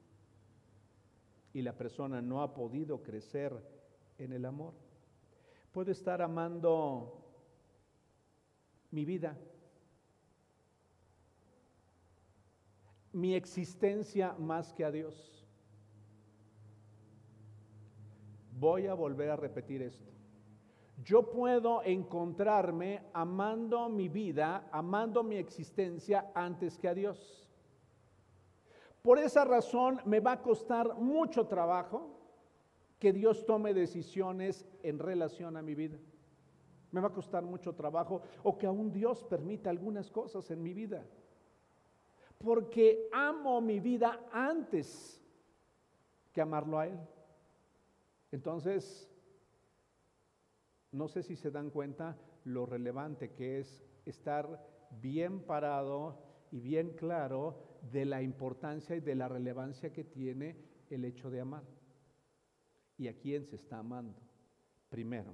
Y 1.53 1.61
la 1.61 1.71
persona 1.71 2.21
no 2.21 2.41
ha 2.41 2.53
podido 2.53 3.01
crecer 3.01 3.53
en 4.17 4.33
el 4.33 4.43
amor. 4.43 4.73
Puede 5.71 5.93
estar 5.93 6.21
amando 6.21 7.23
mi 8.91 9.05
vida, 9.05 9.37
mi 13.13 13.35
existencia 13.35 14.33
más 14.33 14.73
que 14.73 14.83
a 14.83 14.91
Dios. 14.91 15.47
Voy 18.59 18.87
a 18.87 18.93
volver 18.93 19.29
a 19.29 19.37
repetir 19.37 19.81
esto. 19.81 20.11
Yo 21.03 21.31
puedo 21.31 21.83
encontrarme 21.83 23.03
amando 23.13 23.87
mi 23.87 24.09
vida, 24.09 24.67
amando 24.73 25.23
mi 25.23 25.37
existencia 25.37 26.31
antes 26.35 26.77
que 26.77 26.89
a 26.89 26.93
Dios. 26.93 27.46
Por 29.01 29.19
esa 29.19 29.45
razón 29.45 30.01
me 30.05 30.19
va 30.19 30.33
a 30.33 30.41
costar 30.41 30.95
mucho 30.95 31.47
trabajo 31.47 32.17
que 32.99 33.13
Dios 33.13 33.45
tome 33.45 33.73
decisiones 33.73 34.65
en 34.83 34.99
relación 34.99 35.55
a 35.55 35.61
mi 35.61 35.75
vida. 35.75 35.97
Me 36.91 37.01
va 37.01 37.07
a 37.07 37.13
costar 37.13 37.43
mucho 37.43 37.73
trabajo 37.73 38.21
o 38.43 38.57
que 38.57 38.65
aún 38.65 38.91
Dios 38.91 39.23
permita 39.23 39.69
algunas 39.69 40.09
cosas 40.09 40.49
en 40.51 40.63
mi 40.63 40.73
vida. 40.73 41.05
Porque 42.37 43.09
amo 43.11 43.61
mi 43.61 43.79
vida 43.79 44.27
antes 44.31 45.21
que 46.33 46.41
amarlo 46.41 46.79
a 46.79 46.87
Él. 46.87 46.99
Entonces, 48.31 49.09
no 50.91 51.07
sé 51.07 51.23
si 51.23 51.35
se 51.35 51.51
dan 51.51 51.69
cuenta 51.69 52.17
lo 52.45 52.65
relevante 52.65 53.33
que 53.33 53.59
es 53.59 53.83
estar 54.05 54.65
bien 55.01 55.41
parado 55.41 56.17
y 56.51 56.59
bien 56.59 56.91
claro 56.91 57.59
de 57.91 58.05
la 58.05 58.21
importancia 58.21 58.95
y 58.95 58.99
de 58.99 59.15
la 59.15 59.27
relevancia 59.27 59.91
que 59.91 60.03
tiene 60.03 60.55
el 60.89 61.05
hecho 61.05 61.29
de 61.29 61.41
amar. 61.41 61.63
¿Y 62.97 63.07
a 63.07 63.17
quién 63.17 63.45
se 63.45 63.55
está 63.55 63.79
amando? 63.79 64.19
Primero. 64.89 65.33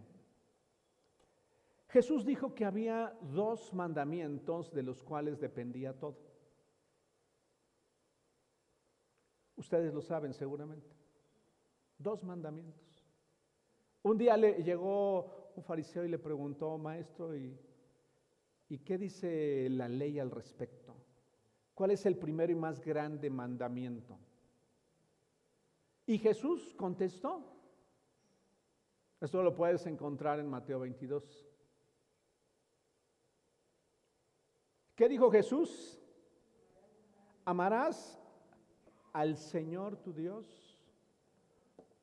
Jesús 1.90 2.26
dijo 2.26 2.56
que 2.56 2.66
había 2.66 3.16
dos 3.22 3.72
mandamientos 3.74 4.74
de 4.74 4.84
los 4.84 5.04
cuales 5.04 5.40
dependía 5.40 5.94
todo. 5.94 6.18
Ustedes 9.56 9.94
lo 9.94 10.02
saben 10.02 10.34
seguramente. 10.34 10.90
Dos 12.00 12.24
mandamientos. 12.24 13.08
Un 14.02 14.18
día 14.18 14.36
le 14.36 14.64
llegó 14.64 15.52
un 15.56 15.64
fariseo 15.64 16.04
y 16.04 16.10
le 16.10 16.18
preguntó, 16.18 16.78
maestro, 16.78 17.36
¿y, 17.38 17.58
¿y 18.70 18.80
qué 18.80 18.98
dice 18.98 19.70
la 19.70 19.88
ley 19.88 20.20
al 20.20 20.32
respecto? 20.32 20.83
¿Cuál 21.74 21.92
es 21.92 22.06
el 22.06 22.18
primero 22.18 22.52
y 22.52 22.56
más 22.56 22.80
grande 22.80 23.30
mandamiento? 23.30 24.18
Y 26.06 26.18
Jesús 26.18 26.74
contestó. 26.76 27.50
Esto 29.20 29.42
lo 29.42 29.56
puedes 29.56 29.86
encontrar 29.86 30.40
en 30.40 30.48
Mateo 30.48 30.82
22. 30.82 31.48
¿Qué 34.96 35.08
dijo 35.08 35.32
Jesús? 35.32 36.00
Amarás 37.46 38.20
al 39.12 39.38
Señor 39.38 39.98
tu 39.98 40.14
Dios 40.14 40.78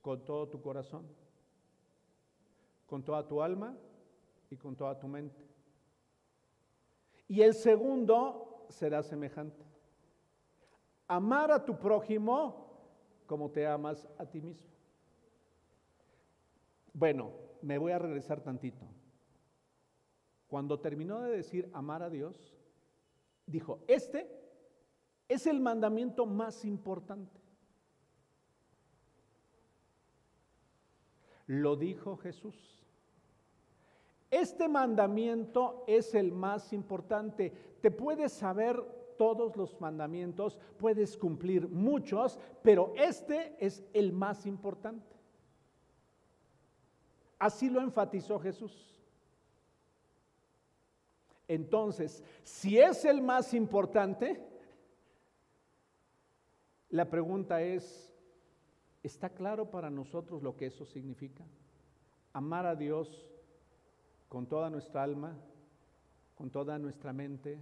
con 0.01 0.25
todo 0.25 0.49
tu 0.49 0.61
corazón, 0.61 1.07
con 2.87 3.05
toda 3.05 3.27
tu 3.27 3.43
alma 3.43 3.77
y 4.49 4.57
con 4.57 4.75
toda 4.75 4.99
tu 4.99 5.07
mente. 5.07 5.47
Y 7.29 7.43
el 7.43 7.55
segundo 7.55 8.51
será 8.71 9.03
semejante. 9.03 9.65
Amar 11.07 11.51
a 11.51 11.65
tu 11.65 11.79
prójimo 11.79 12.71
como 13.27 13.51
te 13.51 13.67
amas 13.67 14.09
a 14.19 14.27
ti 14.27 14.41
mismo. 14.41 14.71
Bueno, 16.93 17.33
me 17.63 17.79
voy 17.79 17.93
a 17.93 17.99
regresar 17.99 18.41
tantito. 18.41 18.87
Cuando 20.49 20.81
terminó 20.81 21.21
de 21.21 21.37
decir 21.37 21.71
amar 21.73 22.03
a 22.03 22.11
Dios, 22.11 22.57
dijo, 23.47 23.81
este 23.87 24.29
es 25.29 25.47
el 25.47 25.61
mandamiento 25.61 26.27
más 26.27 26.65
importante. 26.65 27.41
Lo 31.47 31.77
dijo 31.77 32.17
Jesús. 32.17 32.80
Este 34.31 34.69
mandamiento 34.69 35.85
es 35.87 36.15
el 36.15 36.31
más 36.31 36.73
importante. 36.73 37.53
Te 37.81 37.91
puedes 37.91 38.33
saber 38.33 38.81
todos 39.19 39.57
los 39.57 39.81
mandamientos, 39.81 40.59
puedes 40.79 41.17
cumplir 41.17 41.69
muchos, 41.69 42.39
pero 42.63 42.95
este 42.97 43.57
es 43.59 43.85
el 43.93 44.13
más 44.13 44.47
importante. 44.47 45.17
Así 47.39 47.69
lo 47.69 47.81
enfatizó 47.81 48.39
Jesús. 48.39 48.99
Entonces, 51.49 52.23
si 52.45 52.79
es 52.79 53.05
el 53.05 53.23
más 53.23 53.53
importante, 53.55 54.41
la 56.91 57.11
pregunta 57.11 57.61
es, 57.61 58.13
¿está 59.03 59.31
claro 59.31 59.71
para 59.71 59.91
nosotros 59.91 60.43
lo 60.43 60.57
que 60.57 60.67
eso 60.67 60.85
significa? 60.85 61.45
Amar 62.33 62.67
a 62.67 62.77
Dios 62.77 63.30
con 64.31 64.47
toda 64.47 64.71
nuestra 64.71 65.03
alma, 65.03 65.37
con 66.37 66.51
toda 66.51 66.79
nuestra 66.79 67.13
mente, 67.13 67.59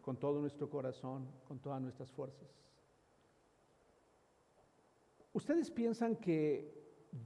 con 0.00 0.16
todo 0.16 0.40
nuestro 0.40 0.70
corazón, 0.70 1.26
con 1.48 1.58
todas 1.58 1.82
nuestras 1.82 2.12
fuerzas. 2.12 2.48
¿Ustedes 5.32 5.68
piensan 5.68 6.14
que 6.14 6.72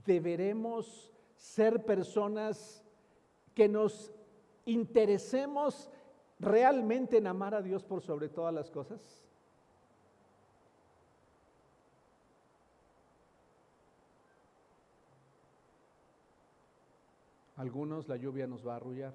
deberemos 0.07 1.12
ser 1.37 1.85
personas 1.85 2.83
que 3.55 3.68
nos 3.68 4.11
interesemos 4.64 5.90
realmente 6.40 7.18
en 7.18 7.27
amar 7.27 7.55
a 7.55 7.61
Dios 7.61 7.85
por 7.85 8.00
sobre 8.00 8.31
todas 8.31 8.55
las 8.55 8.70
cosas? 8.70 9.23
Algunos 17.64 18.07
la 18.09 18.18
lluvia 18.18 18.46
nos 18.46 18.62
va 18.66 18.74
a 18.74 18.77
arrullar. 18.77 19.14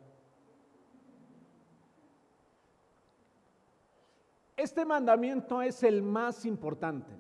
Este 4.58 4.84
mandamiento 4.86 5.62
es 5.62 5.84
el 5.84 6.02
más 6.02 6.48
importante. 6.48 7.12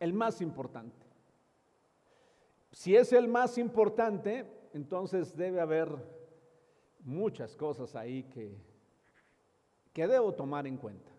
El 0.00 0.14
más 0.14 0.40
importante. 0.40 1.04
Si 2.72 2.96
es 2.96 3.12
el 3.12 3.28
más 3.28 3.58
importante, 3.58 4.70
entonces 4.72 5.36
debe 5.36 5.60
haber 5.60 5.90
muchas 7.00 7.54
cosas 7.56 7.94
ahí 7.94 8.22
que, 8.22 8.56
que 9.92 10.06
debo 10.08 10.32
tomar 10.32 10.66
en 10.66 10.78
cuenta. 10.78 11.12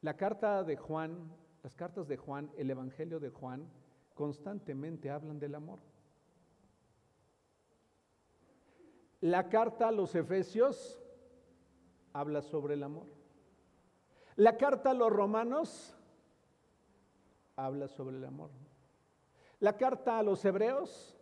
La 0.00 0.16
carta 0.16 0.64
de 0.64 0.78
Juan, 0.78 1.30
las 1.62 1.74
cartas 1.74 2.08
de 2.08 2.16
Juan, 2.16 2.50
el 2.56 2.70
Evangelio 2.70 3.20
de 3.20 3.28
Juan, 3.28 3.70
constantemente 4.14 5.10
hablan 5.10 5.38
del 5.38 5.54
amor. 5.54 5.78
La 9.20 9.48
carta 9.48 9.88
a 9.88 9.92
los 9.92 10.14
Efesios 10.14 11.00
habla 12.12 12.42
sobre 12.42 12.74
el 12.74 12.82
amor. 12.82 13.06
La 14.36 14.56
carta 14.56 14.90
a 14.90 14.94
los 14.94 15.10
Romanos 15.10 15.96
habla 17.56 17.88
sobre 17.88 18.16
el 18.16 18.24
amor. 18.24 18.50
La 19.60 19.76
carta 19.76 20.18
a 20.18 20.22
los 20.22 20.44
Hebreos 20.44 21.16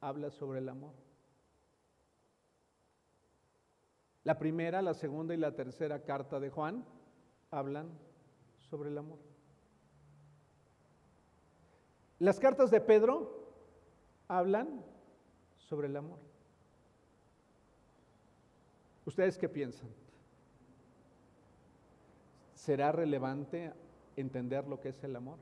habla 0.00 0.30
sobre 0.30 0.60
el 0.60 0.68
amor. 0.68 0.94
La 4.24 4.38
primera, 4.38 4.80
la 4.80 4.94
segunda 4.94 5.34
y 5.34 5.38
la 5.38 5.54
tercera 5.54 6.04
carta 6.04 6.40
de 6.40 6.50
Juan 6.50 6.84
hablan 7.50 7.90
sobre 8.68 8.90
el 8.90 8.98
amor. 8.98 9.29
Las 12.20 12.38
cartas 12.38 12.70
de 12.70 12.80
Pedro 12.80 13.48
hablan 14.28 14.84
sobre 15.56 15.88
el 15.88 15.96
amor. 15.96 16.18
¿Ustedes 19.04 19.36
qué 19.36 19.48
piensan? 19.48 19.88
¿será 22.60 22.92
relevante 22.92 23.72
entender 24.16 24.68
lo 24.68 24.80
que 24.80 24.90
es 24.90 25.02
el 25.02 25.16
amor? 25.16 25.38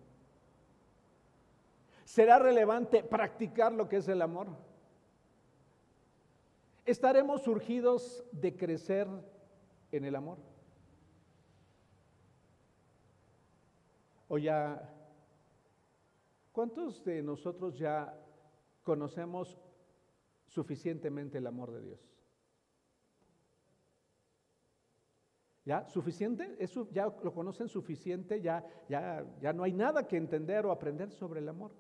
¿Será 2.05 2.39
relevante 2.39 3.03
practicar 3.03 3.73
lo 3.73 3.89
que 3.89 3.97
es 3.97 4.09
el 4.09 4.23
amor? 4.23 4.47
¿Estaremos 6.87 7.43
surgidos 7.43 8.25
de 8.31 8.57
crecer 8.57 9.09
en 9.91 10.05
el 10.05 10.15
amor? 10.15 10.39
O 14.29 14.39
ya, 14.39 14.89
¿cuántos 16.59 17.05
de 17.05 17.23
nosotros 17.23 17.79
ya 17.79 18.13
conocemos 18.83 19.57
suficientemente 20.49 21.39
el 21.39 21.47
amor 21.47 21.71
de 21.71 21.83
Dios? 21.83 22.01
¿Ya? 25.65 25.89
¿Suficiente? 25.89 26.57
¿Eso 26.59 26.91
ya 26.91 27.05
lo 27.23 27.33
conocen 27.33 27.69
suficiente? 27.69 28.41
¿Ya, 28.41 28.67
ya, 28.89 29.25
ya 29.41 29.53
no 29.53 29.63
hay 29.63 29.73
nada 29.73 30.09
que 30.09 30.17
entender 30.17 30.67
o 30.67 30.73
aprender 30.73 31.13
sobre 31.13 31.39
el 31.39 31.49
amor? 31.49 31.71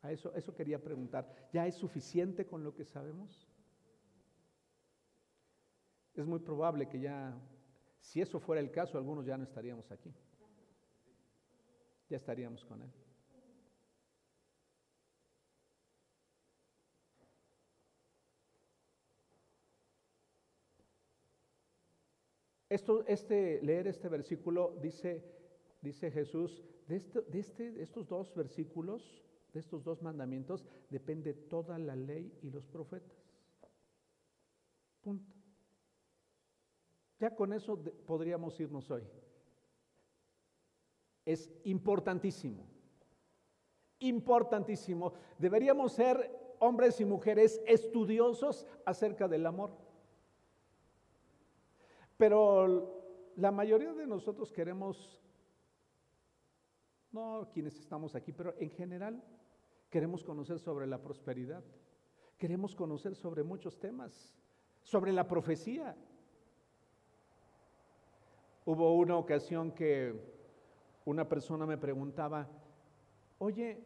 A 0.00 0.10
eso, 0.10 0.32
eso 0.34 0.54
quería 0.54 0.82
preguntar. 0.82 1.30
¿Ya 1.52 1.66
es 1.66 1.74
suficiente 1.74 2.46
con 2.46 2.64
lo 2.64 2.74
que 2.74 2.86
sabemos? 2.86 3.46
Es 6.14 6.24
muy 6.24 6.38
probable 6.38 6.88
que 6.88 7.00
ya, 7.00 7.38
si 8.00 8.22
eso 8.22 8.40
fuera 8.40 8.62
el 8.62 8.70
caso, 8.70 8.96
algunos 8.96 9.26
ya 9.26 9.36
no 9.36 9.44
estaríamos 9.44 9.90
aquí. 9.92 10.10
Ya 12.08 12.16
estaríamos 12.16 12.64
con 12.64 12.80
Él. 12.80 13.05
Esto, 22.68 23.04
este, 23.06 23.60
leer 23.62 23.86
este 23.86 24.08
versículo 24.08 24.76
dice, 24.82 25.24
dice 25.80 26.10
Jesús, 26.10 26.64
de, 26.88 26.96
este, 26.96 27.22
de, 27.22 27.38
este, 27.38 27.82
estos 27.82 28.08
dos 28.08 28.34
versículos, 28.34 29.22
de 29.52 29.60
estos 29.60 29.84
dos 29.84 30.02
mandamientos, 30.02 30.64
depende 30.90 31.32
toda 31.32 31.78
la 31.78 31.94
ley 31.94 32.36
y 32.42 32.50
los 32.50 32.66
profetas. 32.66 33.16
Punto. 35.00 35.32
Ya 37.18 37.34
con 37.34 37.52
eso 37.52 37.82
podríamos 38.04 38.58
irnos 38.60 38.90
hoy. 38.90 39.02
Es 41.24 41.50
importantísimo, 41.64 42.66
importantísimo. 44.00 45.12
Deberíamos 45.38 45.92
ser 45.92 46.56
hombres 46.58 47.00
y 47.00 47.04
mujeres 47.04 47.60
estudiosos 47.66 48.66
acerca 48.84 49.28
del 49.28 49.46
amor. 49.46 49.85
Pero 52.16 53.32
la 53.36 53.50
mayoría 53.50 53.92
de 53.92 54.06
nosotros 54.06 54.52
queremos, 54.52 55.20
no 57.12 57.48
quienes 57.52 57.78
estamos 57.78 58.14
aquí, 58.14 58.32
pero 58.32 58.54
en 58.58 58.70
general 58.70 59.22
queremos 59.90 60.24
conocer 60.24 60.58
sobre 60.58 60.86
la 60.86 61.02
prosperidad, 61.02 61.64
queremos 62.38 62.74
conocer 62.74 63.14
sobre 63.14 63.42
muchos 63.42 63.78
temas, 63.78 64.34
sobre 64.82 65.12
la 65.12 65.26
profecía, 65.26 65.96
Hubo 68.68 68.96
una 68.96 69.16
ocasión 69.16 69.70
que 69.70 70.12
una 71.04 71.28
persona 71.28 71.66
me 71.66 71.78
preguntaba, 71.78 72.48
oye, 73.38 73.80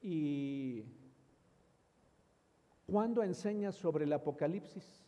¿y 0.00 0.82
cuándo 2.86 3.22
enseñas 3.22 3.74
sobre 3.74 4.06
el 4.06 4.12
Apocalipsis? 4.14 5.03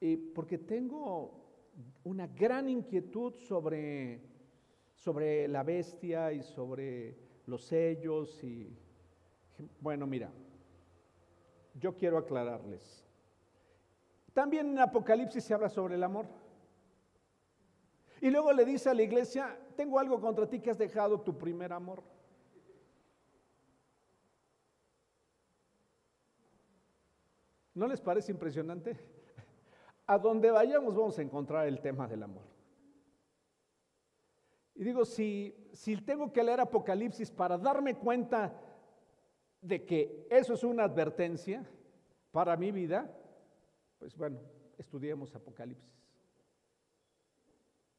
Y 0.00 0.16
porque 0.16 0.58
tengo 0.58 1.40
una 2.04 2.26
gran 2.26 2.68
inquietud 2.68 3.34
sobre, 3.34 4.22
sobre 4.94 5.46
la 5.46 5.62
bestia 5.62 6.32
y 6.32 6.42
sobre 6.42 7.16
los 7.46 7.64
sellos 7.64 8.42
y 8.42 8.76
bueno, 9.80 10.06
mira, 10.06 10.30
yo 11.74 11.94
quiero 11.94 12.18
aclararles. 12.18 13.04
También 14.32 14.70
en 14.70 14.78
Apocalipsis 14.78 15.44
se 15.44 15.54
habla 15.54 15.68
sobre 15.68 15.96
el 15.96 16.02
amor. 16.02 16.26
Y 18.20 18.30
luego 18.30 18.52
le 18.52 18.64
dice 18.64 18.90
a 18.90 18.94
la 18.94 19.02
iglesia, 19.02 19.58
tengo 19.76 19.98
algo 19.98 20.20
contra 20.20 20.48
ti 20.48 20.60
que 20.60 20.70
has 20.70 20.78
dejado 20.78 21.20
tu 21.20 21.36
primer 21.36 21.72
amor. 21.72 22.02
¿No 27.74 27.86
les 27.86 28.00
parece 28.00 28.30
impresionante? 28.30 29.19
A 30.10 30.18
donde 30.18 30.50
vayamos 30.50 30.96
vamos 30.96 31.16
a 31.20 31.22
encontrar 31.22 31.68
el 31.68 31.80
tema 31.80 32.08
del 32.08 32.24
amor. 32.24 32.42
Y 34.74 34.82
digo, 34.82 35.04
si, 35.04 35.54
si 35.72 35.96
tengo 35.98 36.32
que 36.32 36.42
leer 36.42 36.58
Apocalipsis 36.58 37.30
para 37.30 37.56
darme 37.56 37.94
cuenta 37.94 38.52
de 39.60 39.84
que 39.84 40.26
eso 40.28 40.54
es 40.54 40.64
una 40.64 40.82
advertencia 40.82 41.64
para 42.32 42.56
mi 42.56 42.72
vida, 42.72 43.08
pues 44.00 44.16
bueno, 44.16 44.40
estudiemos 44.78 45.32
Apocalipsis. 45.36 46.02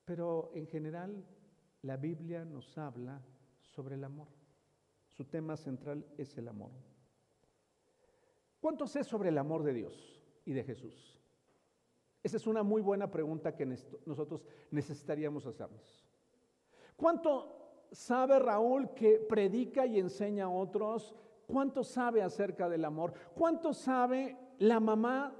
Pero 0.03 0.51
en 0.53 0.67
general 0.67 1.23
la 1.81 1.95
Biblia 1.95 2.43
nos 2.43 2.77
habla 2.77 3.21
sobre 3.61 3.95
el 3.95 4.03
amor. 4.03 4.27
Su 5.07 5.23
tema 5.23 5.55
central 5.55 6.05
es 6.17 6.37
el 6.37 6.49
amor. 6.49 6.71
¿Cuánto 8.59 8.85
sé 8.85 9.05
sobre 9.05 9.29
el 9.29 9.37
amor 9.37 9.63
de 9.63 9.75
Dios 9.75 10.21
y 10.43 10.51
de 10.51 10.65
Jesús? 10.65 11.20
Esa 12.23 12.37
es 12.37 12.47
una 12.47 12.63
muy 12.63 12.81
buena 12.81 13.09
pregunta 13.09 13.55
que 13.55 13.65
nosotros 14.05 14.45
necesitaríamos 14.69 15.45
hacernos. 15.45 16.05
¿Cuánto 16.95 17.85
sabe 17.91 18.39
Raúl 18.39 18.93
que 18.93 19.17
predica 19.17 19.85
y 19.85 19.99
enseña 19.99 20.45
a 20.45 20.49
otros? 20.49 21.15
¿Cuánto 21.47 21.83
sabe 21.83 22.21
acerca 22.21 22.69
del 22.69 22.85
amor? 22.85 23.13
¿Cuánto 23.35 23.73
sabe 23.73 24.37
la 24.59 24.79
mamá 24.79 25.35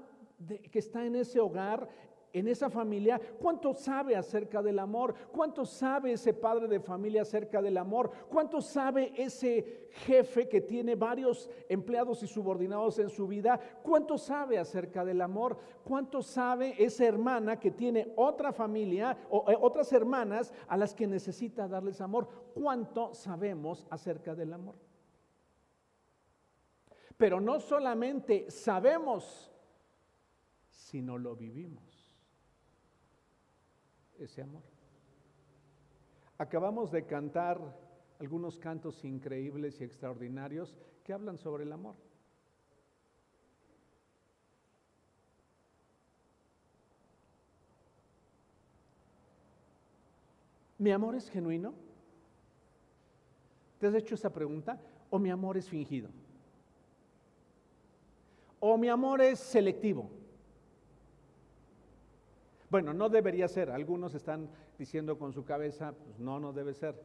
que 0.70 0.78
está 0.78 1.04
en 1.04 1.16
ese 1.16 1.40
hogar, 1.40 1.88
en 2.32 2.48
esa 2.48 2.70
familia, 2.70 3.20
cuánto 3.38 3.74
sabe 3.74 4.16
acerca 4.16 4.62
del 4.62 4.78
amor, 4.78 5.14
cuánto 5.30 5.64
sabe 5.64 6.12
ese 6.12 6.32
padre 6.32 6.66
de 6.66 6.80
familia 6.80 7.22
acerca 7.22 7.60
del 7.60 7.76
amor, 7.76 8.10
cuánto 8.28 8.60
sabe 8.60 9.12
ese 9.16 9.88
jefe 9.90 10.48
que 10.48 10.62
tiene 10.62 10.94
varios 10.94 11.50
empleados 11.68 12.22
y 12.22 12.26
subordinados 12.26 12.98
en 12.98 13.10
su 13.10 13.26
vida, 13.26 13.60
cuánto 13.82 14.16
sabe 14.16 14.58
acerca 14.58 15.04
del 15.04 15.20
amor, 15.20 15.58
cuánto 15.84 16.22
sabe 16.22 16.74
esa 16.82 17.04
hermana 17.04 17.60
que 17.60 17.70
tiene 17.70 18.12
otra 18.16 18.52
familia 18.52 19.16
o 19.30 19.50
eh, 19.50 19.56
otras 19.60 19.92
hermanas 19.92 20.52
a 20.68 20.76
las 20.76 20.94
que 20.94 21.06
necesita 21.06 21.68
darles 21.68 22.00
amor, 22.00 22.28
cuánto 22.54 23.12
sabemos 23.12 23.86
acerca 23.90 24.34
del 24.34 24.54
amor. 24.54 24.76
Pero 27.16 27.40
no 27.40 27.60
solamente 27.60 28.50
sabemos, 28.50 29.52
si 30.70 31.02
no 31.02 31.18
lo 31.18 31.36
vivimos. 31.36 31.91
Ese 34.22 34.40
amor. 34.40 34.62
Acabamos 36.38 36.92
de 36.92 37.04
cantar 37.04 37.58
algunos 38.20 38.56
cantos 38.56 39.04
increíbles 39.04 39.80
y 39.80 39.84
extraordinarios 39.84 40.76
que 41.02 41.12
hablan 41.12 41.38
sobre 41.38 41.64
el 41.64 41.72
amor. 41.72 41.96
¿Mi 50.78 50.92
amor 50.92 51.16
es 51.16 51.28
genuino? 51.28 51.74
¿Te 53.80 53.88
has 53.88 53.94
hecho 53.94 54.14
esa 54.14 54.32
pregunta? 54.32 54.80
¿O 55.10 55.18
mi 55.18 55.30
amor 55.30 55.56
es 55.56 55.68
fingido? 55.68 56.10
¿O 58.60 58.78
mi 58.78 58.88
amor 58.88 59.20
es 59.20 59.40
selectivo? 59.40 60.21
Bueno, 62.72 62.94
no 62.94 63.10
debería 63.10 63.48
ser. 63.48 63.70
Algunos 63.70 64.14
están 64.14 64.48
diciendo 64.78 65.18
con 65.18 65.34
su 65.34 65.44
cabeza, 65.44 65.92
pues 65.92 66.18
no, 66.18 66.40
no 66.40 66.54
debe 66.54 66.72
ser. 66.72 66.98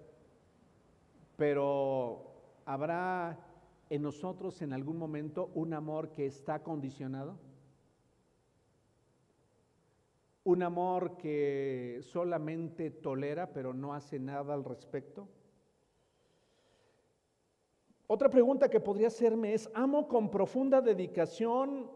Pero 1.36 2.62
¿habrá 2.64 3.38
en 3.90 4.02
nosotros 4.02 4.62
en 4.62 4.72
algún 4.72 4.96
momento 4.96 5.52
un 5.56 5.74
amor 5.74 6.14
que 6.14 6.26
está 6.26 6.64
condicionado? 6.64 7.38
Un 10.46 10.64
amor 10.64 11.18
que 11.18 12.00
solamente 12.02 12.90
tolera 12.90 13.52
pero 13.52 13.74
no 13.74 13.94
hace 13.94 14.20
nada 14.20 14.54
al 14.54 14.64
respecto. 14.64 15.28
Otra 18.08 18.30
pregunta 18.30 18.70
que 18.70 18.80
podría 18.80 19.08
hacerme 19.08 19.54
es, 19.54 19.70
¿amo 19.74 20.08
con 20.08 20.32
profunda 20.32 20.80
dedicación 20.80 21.92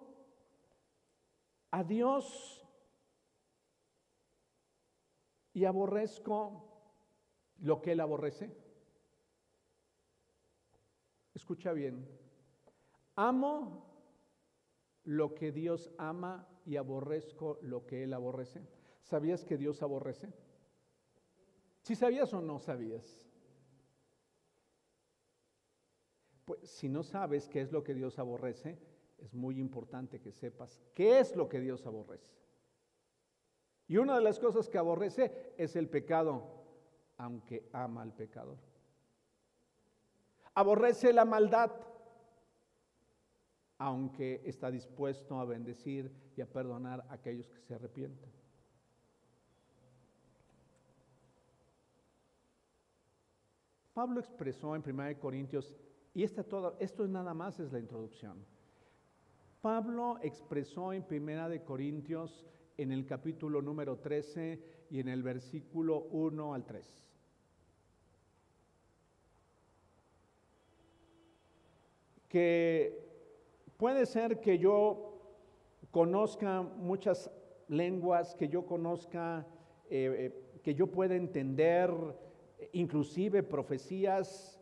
a 1.72 1.86
Dios 1.86 2.61
y 5.54 5.66
aborrezco 5.66 6.68
lo 7.60 7.82
que 7.82 7.94
Él 7.94 8.00
aborrece. 8.00 8.52
Escucha 11.34 11.74
bien, 11.74 12.08
amo 13.16 13.86
lo 15.04 15.34
que 15.34 15.52
Dios 15.52 15.92
ama 15.98 16.48
y 16.66 16.76
aborrezco 16.78 17.60
lo 17.62 17.86
que 17.86 18.04
Él 18.04 18.14
aborrece. 18.14 18.68
¿Sabías 19.02 19.46
que 19.46 19.58
Dios 19.58 19.82
aborrece? 19.82 20.32
Si 21.82 21.96
sabías 21.96 22.34
o 22.34 22.42
no 22.42 22.60
sabías. 22.60 23.28
Pues 26.46 26.70
si 26.70 26.90
no 26.90 27.04
sabes 27.04 27.48
qué 27.48 27.62
es 27.62 27.72
lo 27.72 27.84
que 27.84 27.94
Dios 27.94 28.20
aborrece, 28.20 28.78
es 29.18 29.34
muy 29.34 29.60
importante 29.60 30.20
que 30.20 30.32
sepas 30.32 30.82
qué 30.94 31.20
es 31.20 31.36
lo 31.36 31.48
que 31.48 31.60
Dios 31.60 31.86
aborrece. 31.86 32.41
Y 33.92 33.98
una 33.98 34.16
de 34.16 34.22
las 34.22 34.40
cosas 34.40 34.70
que 34.70 34.78
aborrece 34.78 35.54
es 35.58 35.76
el 35.76 35.90
pecado, 35.90 36.64
aunque 37.18 37.68
ama 37.74 38.04
al 38.04 38.14
pecador. 38.14 38.58
Aborrece 40.54 41.12
la 41.12 41.26
maldad, 41.26 41.72
aunque 43.80 44.44
está 44.46 44.72
dispuesto 44.72 45.38
a 45.42 45.44
bendecir 45.44 46.10
y 46.38 46.40
a 46.40 46.50
perdonar 46.50 47.06
a 47.10 47.16
aquellos 47.16 47.50
que 47.50 47.60
se 47.60 47.74
arrepienten. 47.74 48.32
Pablo 53.94 54.22
expresó 54.22 54.74
en 54.74 54.84
1 54.88 55.20
Corintios, 55.20 55.76
y 56.14 56.24
esta 56.24 56.46
toda, 56.46 56.76
esto 56.80 57.04
es 57.04 57.10
nada 57.10 57.34
más 57.34 57.60
es 57.60 57.74
la 57.74 57.80
introducción. 57.80 58.46
Pablo 59.62 60.18
expresó 60.22 60.94
en 60.94 61.06
1 61.10 61.66
Corintios 61.66 62.48
en 62.82 62.92
el 62.92 63.06
capítulo 63.06 63.62
número 63.62 63.98
13 63.98 64.60
y 64.90 65.00
en 65.00 65.08
el 65.08 65.22
versículo 65.22 66.08
1 66.12 66.54
al 66.54 66.66
3. 66.66 67.06
Que 72.28 72.98
puede 73.78 74.06
ser 74.06 74.40
que 74.40 74.58
yo 74.58 75.20
conozca 75.92 76.62
muchas 76.62 77.30
lenguas, 77.68 78.36
que 78.36 78.48
yo 78.48 78.66
conozca, 78.66 79.46
eh, 79.90 80.16
eh, 80.18 80.60
que 80.64 80.74
yo 80.74 80.88
pueda 80.88 81.16
entender 81.16 81.92
inclusive 82.74 83.44
profecías, 83.44 84.60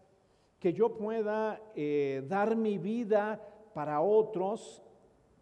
que 0.59 0.73
yo 0.73 0.97
pueda 0.97 1.61
eh, 1.75 2.25
dar 2.27 2.55
mi 2.55 2.77
vida 2.77 3.39
para 3.73 4.01
otros. 4.01 4.81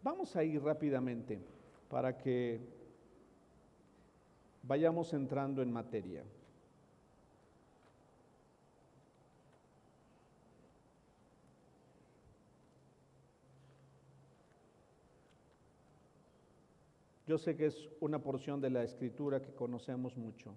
Vamos 0.02 0.36
a 0.36 0.44
ir 0.44 0.62
rápidamente 0.62 1.57
para 1.88 2.16
que 2.16 2.60
vayamos 4.62 5.12
entrando 5.12 5.62
en 5.62 5.72
materia. 5.72 6.24
Yo 17.26 17.36
sé 17.36 17.56
que 17.56 17.66
es 17.66 17.90
una 18.00 18.22
porción 18.22 18.58
de 18.58 18.70
la 18.70 18.82
escritura 18.82 19.42
que 19.42 19.52
conocemos 19.52 20.16
mucho. 20.16 20.54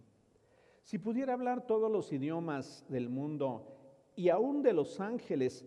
Si 0.83 0.97
pudiera 0.97 1.33
hablar 1.33 1.67
todos 1.67 1.91
los 1.91 2.13
idiomas 2.13 2.85
del 2.87 3.09
mundo 3.09 3.77
y 4.15 4.29
aún 4.29 4.61
de 4.61 4.71
los 4.71 5.01
ángeles, 5.01 5.65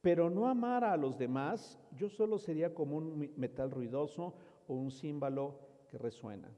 pero 0.00 0.30
no 0.30 0.48
amara 0.48 0.92
a 0.92 0.96
los 0.96 1.18
demás, 1.18 1.78
yo 1.94 2.08
solo 2.08 2.38
sería 2.38 2.72
como 2.72 2.96
un 2.96 3.30
metal 3.36 3.70
ruidoso 3.70 4.34
o 4.68 4.74
un 4.74 4.90
símbolo 4.90 5.58
que 5.90 5.98
resuena. 5.98 6.48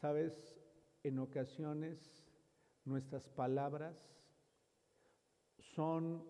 Sabes, 0.00 0.56
en 1.02 1.18
ocasiones 1.18 2.24
nuestras 2.84 3.28
palabras 3.28 3.96
son, 5.74 6.24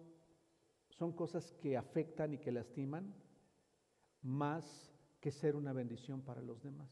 son 0.88 1.12
cosas 1.12 1.53
que 1.53 1.77
afectan 1.77 2.35
y 2.35 2.38
que 2.38 2.53
lastiman 2.53 3.14
más 4.22 4.92
que 5.20 5.31
ser 5.31 5.57
una 5.57 5.72
bendición 5.72 6.22
para 6.22 6.42
los 6.42 6.62
demás. 6.62 6.90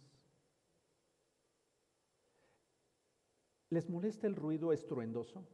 ¿Les 3.71 3.89
molesta 3.89 4.27
el 4.27 4.37
ruido 4.37 4.73
estruendoso? 4.73 5.45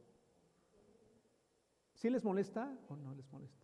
¿Sí 1.93 2.09
les 2.09 2.23
molesta 2.23 2.77
o 2.89 2.95
no 2.95 3.15
les 3.15 3.31
molesta? 3.31 3.62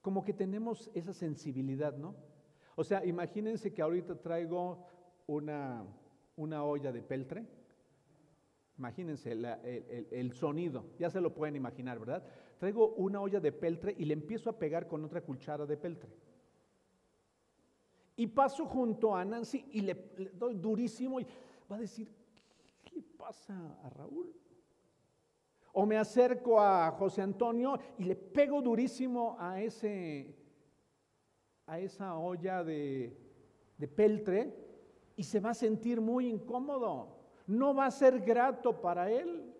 Como 0.00 0.24
que 0.24 0.32
tenemos 0.32 0.90
esa 0.94 1.12
sensibilidad, 1.12 1.96
¿no? 1.96 2.14
O 2.76 2.84
sea, 2.84 3.04
imagínense 3.04 3.72
que 3.72 3.82
ahorita 3.82 4.18
traigo 4.20 4.86
una, 5.26 5.84
una 6.36 6.64
olla 6.64 6.92
de 6.92 7.02
peltre. 7.02 7.46
Imagínense 8.78 9.32
el, 9.32 9.44
el, 9.44 10.32
sonido, 10.32 10.86
ya 10.98 11.10
se 11.10 11.20
lo 11.20 11.34
pueden 11.34 11.54
imaginar, 11.54 11.98
¿verdad? 11.98 12.24
Traigo 12.58 12.94
una 12.94 13.20
olla 13.20 13.38
de 13.38 13.52
peltre 13.52 13.94
y 13.98 14.06
le 14.06 14.14
empiezo 14.14 14.48
a 14.48 14.58
pegar 14.58 14.88
con 14.88 15.04
otra 15.04 15.20
cuchara 15.20 15.66
de 15.66 15.76
peltre. 15.76 16.10
Y 18.16 18.26
paso 18.28 18.64
junto 18.64 19.14
a 19.14 19.22
Nancy 19.22 19.66
y 19.72 19.82
le 19.82 19.94
doy 20.32 20.54
durísimo 20.54 21.20
y 21.20 21.26
va 21.70 21.76
a 21.76 21.80
decir, 21.80 22.10
¿qué 22.82 23.02
pasa 23.18 23.78
a 23.82 23.90
Raúl? 23.90 24.34
O 25.72 25.86
me 25.86 25.96
acerco 25.96 26.60
a 26.60 26.90
José 26.92 27.22
Antonio 27.22 27.78
y 27.98 28.04
le 28.04 28.16
pego 28.16 28.60
durísimo 28.60 29.36
a, 29.38 29.60
ese, 29.60 30.34
a 31.66 31.78
esa 31.78 32.16
olla 32.16 32.64
de, 32.64 33.16
de 33.78 33.88
peltre 33.88 34.54
y 35.16 35.22
se 35.22 35.40
va 35.40 35.50
a 35.50 35.54
sentir 35.54 36.00
muy 36.00 36.28
incómodo. 36.28 37.16
No 37.46 37.74
va 37.74 37.86
a 37.86 37.90
ser 37.90 38.20
grato 38.20 38.80
para 38.80 39.10
él. 39.10 39.54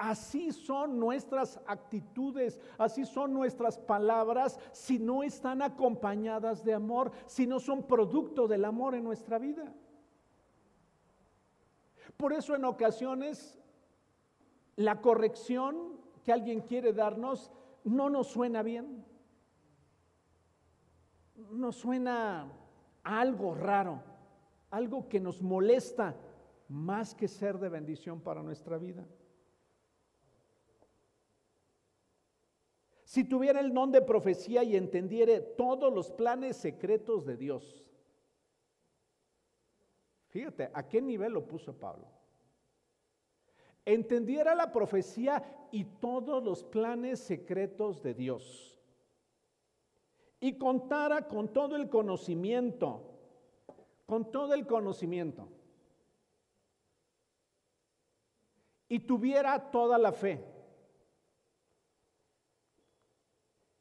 Así 0.00 0.50
son 0.50 0.98
nuestras 0.98 1.60
actitudes, 1.66 2.58
así 2.78 3.04
son 3.04 3.34
nuestras 3.34 3.76
palabras 3.76 4.58
si 4.72 4.98
no 4.98 5.22
están 5.22 5.60
acompañadas 5.60 6.64
de 6.64 6.72
amor, 6.72 7.12
si 7.26 7.46
no 7.46 7.60
son 7.60 7.86
producto 7.86 8.48
del 8.48 8.64
amor 8.64 8.94
en 8.94 9.04
nuestra 9.04 9.38
vida. 9.38 9.74
Por 12.16 12.32
eso 12.32 12.56
en 12.56 12.64
ocasiones 12.64 13.59
la 14.80 15.00
corrección 15.02 16.00
que 16.24 16.32
alguien 16.32 16.62
quiere 16.62 16.92
darnos 16.92 17.50
no 17.84 18.08
nos 18.08 18.28
suena 18.28 18.62
bien. 18.62 19.04
Nos 21.50 21.76
suena 21.76 22.50
algo 23.02 23.54
raro, 23.54 24.02
algo 24.70 25.08
que 25.08 25.20
nos 25.20 25.42
molesta 25.42 26.16
más 26.68 27.14
que 27.14 27.28
ser 27.28 27.58
de 27.58 27.68
bendición 27.68 28.20
para 28.20 28.42
nuestra 28.42 28.78
vida. 28.78 29.06
Si 33.04 33.24
tuviera 33.24 33.60
el 33.60 33.74
don 33.74 33.92
de 33.92 34.00
profecía 34.00 34.62
y 34.62 34.76
entendiere 34.76 35.40
todos 35.40 35.92
los 35.92 36.10
planes 36.10 36.56
secretos 36.56 37.26
de 37.26 37.36
Dios, 37.36 37.86
Fíjate, 40.30 40.70
¿a 40.72 40.86
qué 40.86 41.02
nivel 41.02 41.32
lo 41.32 41.44
puso 41.44 41.76
Pablo? 41.76 42.06
Entendiera 43.84 44.54
la 44.54 44.70
profecía 44.70 45.68
y 45.72 45.84
todos 45.84 46.42
los 46.42 46.64
planes 46.64 47.20
secretos 47.20 48.02
de 48.02 48.14
Dios. 48.14 48.78
Y 50.40 50.58
contara 50.58 51.28
con 51.28 51.52
todo 51.52 51.76
el 51.76 51.88
conocimiento, 51.88 53.18
con 54.06 54.30
todo 54.30 54.54
el 54.54 54.66
conocimiento. 54.66 55.48
Y 58.88 59.00
tuviera 59.00 59.70
toda 59.70 59.98
la 59.98 60.12
fe. 60.12 60.44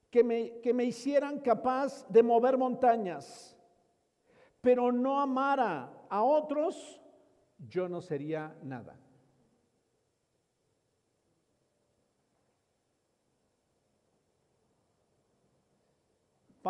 Que 0.10 0.24
me, 0.24 0.60
que 0.62 0.74
me 0.74 0.86
hicieran 0.86 1.40
capaz 1.40 2.08
de 2.10 2.24
mover 2.24 2.58
montañas, 2.58 3.56
pero 4.60 4.92
no 4.92 5.20
amara 5.20 6.08
a 6.10 6.24
otros, 6.24 7.00
yo 7.60 7.88
no 7.88 8.02
sería 8.02 8.56
nada. 8.64 8.98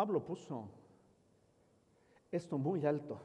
Pablo 0.00 0.24
puso 0.24 0.66
esto 2.32 2.56
muy 2.56 2.86
alto. 2.86 3.20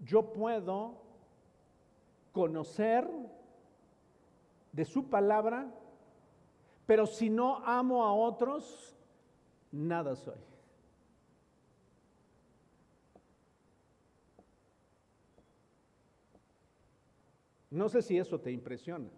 Yo 0.00 0.30
puedo 0.30 1.00
conocer 2.32 3.08
de 4.72 4.84
su 4.84 5.08
palabra, 5.08 5.72
pero 6.84 7.06
si 7.06 7.30
no 7.30 7.64
amo 7.64 8.04
a 8.04 8.12
otros, 8.12 8.94
nada 9.72 10.16
soy. 10.16 10.36
No 17.70 17.88
sé 17.88 18.02
si 18.02 18.18
eso 18.18 18.38
te 18.38 18.52
impresiona. 18.52 19.08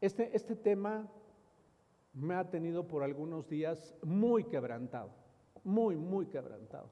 Este, 0.00 0.34
este 0.36 0.54
tema 0.54 1.08
me 2.12 2.34
ha 2.34 2.48
tenido 2.48 2.86
por 2.86 3.02
algunos 3.02 3.48
días 3.48 3.94
muy 4.02 4.44
quebrantado, 4.44 5.10
muy, 5.64 5.96
muy 5.96 6.26
quebrantado. 6.26 6.90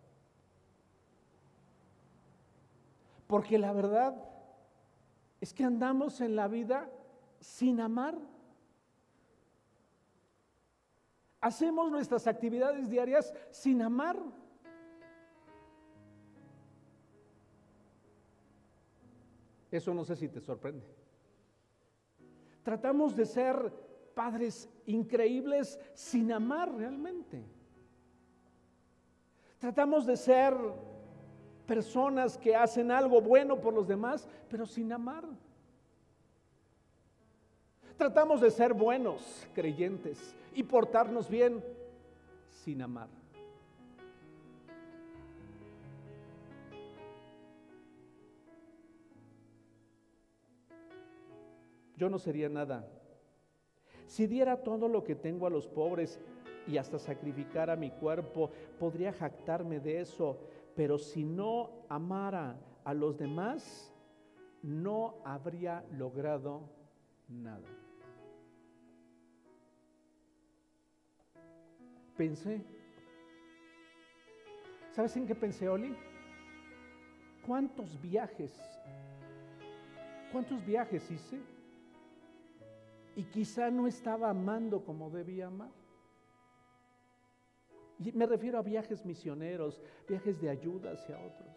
Porque 3.27 3.59
la 3.59 3.73
verdad, 3.73 4.14
es 5.40 5.53
que 5.53 5.64
andamos 5.64 6.21
en 6.21 6.37
la 6.37 6.49
vida 6.49 6.90
sin 7.40 7.81
amar. 7.81 8.16
Hacemos 11.40 11.90
nuestras 11.90 12.27
actividades 12.27 12.88
diarias 12.88 13.33
sin 13.51 13.83
amar. 13.83 14.16
Eso 19.71 19.92
no 19.92 20.05
sé 20.05 20.16
si 20.16 20.29
te 20.29 20.40
sorprende. 20.40 20.95
Tratamos 22.66 23.14
de 23.14 23.24
ser 23.26 23.72
padres 24.12 24.68
increíbles 24.87 25.79
sin 25.94 26.33
amar 26.33 26.74
realmente. 26.74 27.44
Tratamos 29.61 30.05
de 30.05 30.16
ser 30.16 30.52
personas 31.64 32.37
que 32.37 32.57
hacen 32.57 32.90
algo 32.90 33.20
bueno 33.20 33.61
por 33.61 33.72
los 33.72 33.87
demás, 33.87 34.29
pero 34.48 34.66
sin 34.66 34.92
amar. 34.92 35.22
Tratamos 37.96 38.40
de 38.40 38.50
ser 38.50 38.74
buenos 38.74 39.46
creyentes 39.55 40.35
y 40.52 40.64
portarnos 40.64 41.31
bien 41.31 41.62
sin 42.64 42.83
amar. 42.83 43.07
Yo 51.96 52.11
no 52.11 52.18
sería 52.18 52.48
nada. 52.48 52.87
Si 54.06 54.26
diera 54.26 54.62
todo 54.62 54.88
lo 54.88 55.02
que 55.02 55.14
tengo 55.14 55.46
a 55.46 55.50
los 55.50 55.66
pobres 55.66 56.20
y 56.66 56.76
hasta 56.76 56.98
sacrificara 56.98 57.74
mi 57.76 57.90
cuerpo, 57.90 58.50
podría 58.78 59.12
jactarme 59.12 59.80
de 59.80 60.00
eso, 60.00 60.38
pero 60.74 60.98
si 60.98 61.24
no 61.24 61.70
amara 61.88 62.56
a 62.85 62.94
los 62.94 63.16
demás, 63.16 63.92
no 64.62 65.16
habría 65.24 65.85
logrado 65.92 66.68
nada. 67.28 67.66
Pensé, 72.16 72.62
¿sabes 74.92 75.16
en 75.16 75.26
qué 75.26 75.35
pensé, 75.35 75.68
Oli? 75.68 75.94
¿Cuántos 77.46 78.00
viajes, 78.00 78.52
cuántos 80.32 80.64
viajes 80.64 81.11
hice? 81.11 81.56
Y 83.16 83.24
quizá 83.24 83.70
no 83.70 83.87
estaba 83.87 84.31
amando 84.31 84.85
como 84.85 85.11
debía 85.11 85.46
amar. 85.46 85.70
Y 87.98 88.12
me 88.12 88.26
refiero 88.26 88.59
a 88.59 88.62
viajes 88.62 89.05
misioneros, 89.07 89.81
viajes 90.07 90.38
de 90.40 90.50
ayuda 90.50 90.92
hacia 90.92 91.18
otros. 91.18 91.57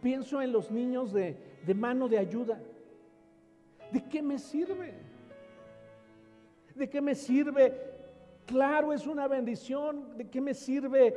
Pienso 0.00 0.40
en 0.40 0.52
los 0.52 0.70
niños 0.70 1.12
de, 1.12 1.36
de 1.66 1.74
mano 1.74 2.08
de 2.08 2.18
ayuda. 2.18 2.60
¿De 3.90 4.04
qué 4.04 4.22
me 4.22 4.38
sirve? 4.38 4.94
¿De 6.76 6.88
qué 6.88 7.00
me 7.00 7.16
sirve? 7.16 7.74
Claro, 8.46 8.92
es 8.92 9.06
una 9.06 9.26
bendición. 9.26 10.16
¿De 10.16 10.28
qué 10.30 10.40
me 10.40 10.54
sirve? 10.54 11.16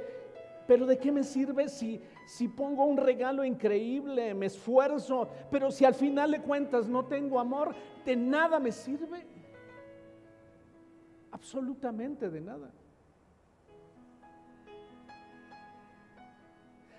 Pero 0.68 0.88
¿de 0.88 0.98
qué 0.98 1.12
me 1.12 1.24
sirve 1.24 1.70
si, 1.70 2.02
si 2.26 2.48
pongo 2.48 2.86
un 2.86 2.98
regalo 2.98 3.44
increíble, 3.44 4.34
me 4.34 4.48
esfuerzo, 4.48 5.30
pero 5.52 5.72
si 5.72 5.86
al 5.86 5.94
final 5.94 6.32
de 6.32 6.42
cuentas 6.42 6.88
no 6.88 7.06
tengo 7.06 7.40
amor, 7.40 7.76
de 8.04 8.16
nada 8.16 8.60
me 8.60 8.72
sirve? 8.72 9.26
Absolutamente 11.32 12.30
de 12.30 12.42
nada. 12.42 12.72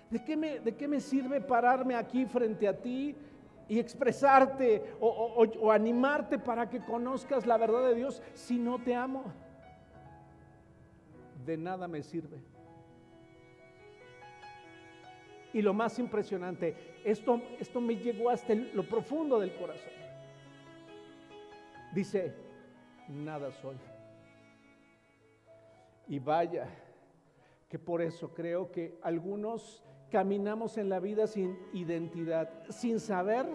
¿De 0.09 0.23
qué, 0.23 0.37
me, 0.37 0.59
¿De 0.59 0.75
qué 0.75 0.87
me 0.87 1.01
sirve 1.01 1.41
pararme 1.41 1.95
aquí 1.95 2.25
frente 2.25 2.65
a 2.65 2.77
ti 2.77 3.13
y 3.67 3.79
expresarte 3.79 4.95
o, 5.01 5.45
o, 5.59 5.71
animarte 5.71 6.39
para 6.39 6.69
que 6.69 6.79
conozcas 6.79 7.45
la 7.45 7.57
verdad 7.57 7.85
de 7.89 7.95
Dios 7.95 8.21
si 8.33 8.57
no 8.57 8.79
te 8.79 8.95
amo? 8.95 9.25
De 11.45 11.57
nada 11.57 11.89
me 11.89 12.01
sirve. 12.03 12.41
Y 15.57 15.63
lo 15.63 15.73
más 15.73 15.97
impresionante, 15.97 16.99
esto, 17.03 17.41
esto 17.59 17.81
me 17.81 17.95
llegó 17.95 18.29
hasta 18.29 18.53
lo 18.53 18.87
profundo 18.87 19.39
del 19.39 19.55
corazón. 19.55 19.91
Dice, 21.95 22.35
nada 23.07 23.51
soy. 23.51 23.75
Y 26.07 26.19
vaya, 26.19 26.67
que 27.67 27.79
por 27.79 28.03
eso 28.03 28.35
creo 28.35 28.71
que 28.71 28.99
algunos 29.01 29.83
caminamos 30.11 30.77
en 30.77 30.89
la 30.89 30.99
vida 30.99 31.25
sin 31.25 31.57
identidad, 31.73 32.51
sin 32.69 32.99
saber 32.99 33.47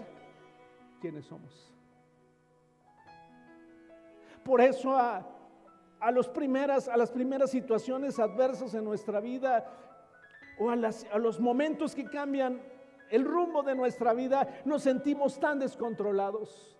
quiénes 1.00 1.26
somos. 1.26 1.72
Por 4.44 4.60
eso 4.60 4.96
a, 4.96 5.24
a, 6.00 6.10
los 6.10 6.28
primeras, 6.28 6.88
a 6.88 6.96
las 6.96 7.12
primeras 7.12 7.52
situaciones 7.52 8.18
adversas 8.18 8.74
en 8.74 8.82
nuestra 8.82 9.20
vida 9.20 9.91
o 10.62 10.70
a, 10.70 10.74
a 10.74 11.18
los 11.18 11.40
momentos 11.40 11.94
que 11.94 12.04
cambian 12.04 12.62
el 13.10 13.24
rumbo 13.24 13.62
de 13.62 13.74
nuestra 13.74 14.14
vida, 14.14 14.62
nos 14.64 14.82
sentimos 14.82 15.38
tan 15.40 15.58
descontrolados. 15.58 16.78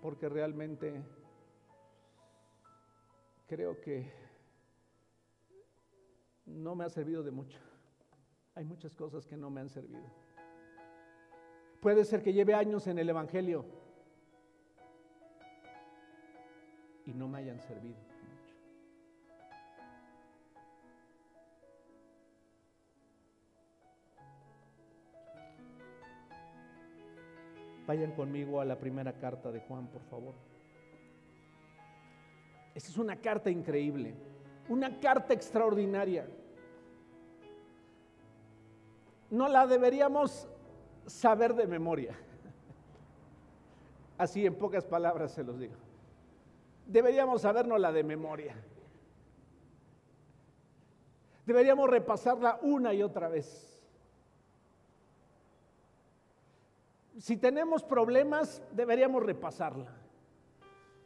Porque 0.00 0.28
realmente 0.28 1.02
creo 3.48 3.80
que 3.80 4.10
no 6.46 6.76
me 6.76 6.84
ha 6.84 6.88
servido 6.88 7.22
de 7.22 7.32
mucho. 7.32 7.58
Hay 8.54 8.64
muchas 8.64 8.94
cosas 8.94 9.26
que 9.26 9.36
no 9.36 9.50
me 9.50 9.62
han 9.62 9.68
servido. 9.68 10.04
Puede 11.80 12.04
ser 12.04 12.22
que 12.22 12.32
lleve 12.32 12.54
años 12.54 12.86
en 12.86 12.98
el 12.98 13.08
Evangelio 13.08 13.64
y 17.04 17.12
no 17.12 17.28
me 17.28 17.38
hayan 17.38 17.60
servido 17.60 18.13
Vayan 27.86 28.12
conmigo 28.12 28.60
a 28.60 28.64
la 28.64 28.78
primera 28.78 29.12
carta 29.12 29.52
de 29.52 29.60
Juan, 29.60 29.86
por 29.88 30.02
favor. 30.02 30.34
Esta 32.74 32.90
es 32.90 32.98
una 32.98 33.16
carta 33.16 33.50
increíble, 33.50 34.14
una 34.68 34.98
carta 34.98 35.34
extraordinaria. 35.34 36.26
No 39.30 39.48
la 39.48 39.66
deberíamos 39.66 40.48
saber 41.06 41.54
de 41.54 41.66
memoria. 41.66 42.16
Así 44.18 44.46
en 44.46 44.54
pocas 44.54 44.84
palabras 44.84 45.32
se 45.32 45.44
los 45.44 45.58
digo. 45.58 45.74
Deberíamos 46.86 47.42
sabernos 47.42 47.80
la 47.80 47.92
de 47.92 48.02
memoria. 48.02 48.54
Deberíamos 51.46 51.88
repasarla 51.90 52.58
una 52.62 52.94
y 52.94 53.02
otra 53.02 53.28
vez. 53.28 53.73
Si 57.18 57.36
tenemos 57.36 57.82
problemas, 57.82 58.62
deberíamos 58.72 59.22
repasarla. 59.22 59.92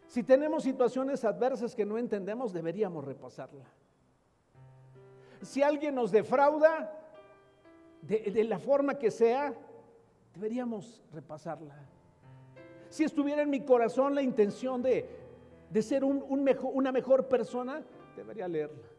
Si 0.07 0.23
tenemos 0.23 0.63
situaciones 0.63 1.25
adversas 1.25 1.75
que 1.75 1.85
no 1.85 1.99
entendemos, 1.99 2.53
deberíamos 2.53 3.05
repasarla. 3.05 3.67
Si 5.43 5.63
alguien 5.63 5.95
nos 5.95 6.11
defrauda, 6.11 6.91
de, 8.03 8.45
la 8.45 8.59
forma 8.59 8.99
que 8.99 9.11
sea, 9.11 9.55
deberíamos 10.35 11.03
repasarla. 11.13 11.77
Si 12.89 13.05
estuviera 13.05 13.43
en 13.43 13.51
mi 13.51 13.61
corazón 13.61 14.15
la 14.15 14.23
intención 14.23 14.83
de, 14.83 15.07
ser 15.83 16.05
una 16.05 16.91
mejor 16.91 17.29
persona, 17.29 17.83
debería 18.17 18.49
leerla. 18.49 18.98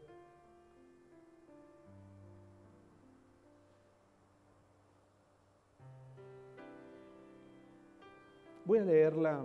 Voy 8.70 8.78
a 8.78 8.84
leerla 8.84 9.44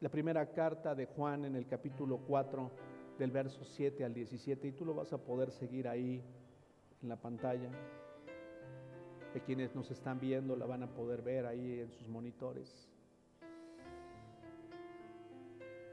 la 0.00 0.08
primera 0.08 0.50
carta 0.50 0.94
de 0.94 1.04
Juan 1.04 1.44
en 1.44 1.54
el 1.54 1.66
capítulo 1.66 2.16
4 2.26 2.70
del 3.18 3.30
verso 3.30 3.62
7 3.62 4.02
al 4.06 4.14
17 4.14 4.68
y 4.68 4.72
tú 4.72 4.86
lo 4.86 4.94
vas 4.94 5.12
a 5.12 5.18
poder 5.18 5.50
seguir 5.50 5.86
ahí 5.86 6.24
en 7.02 7.08
la 7.10 7.16
pantalla. 7.16 7.68
De 9.34 9.42
quienes 9.42 9.74
nos 9.74 9.90
están 9.90 10.18
viendo 10.18 10.56
la 10.56 10.64
van 10.64 10.82
a 10.82 10.86
poder 10.86 11.20
ver 11.20 11.44
ahí 11.44 11.80
en 11.80 11.90
sus 11.90 12.08
monitores. 12.08 12.88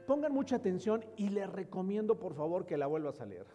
Pongan 0.06 0.32
mucha 0.32 0.56
atención 0.56 1.04
y 1.18 1.28
les 1.28 1.50
recomiendo 1.50 2.18
por 2.18 2.32
favor 2.32 2.64
que 2.64 2.78
la 2.78 2.86
vuelvas 2.86 3.20
a 3.20 3.26
leer. 3.26 3.46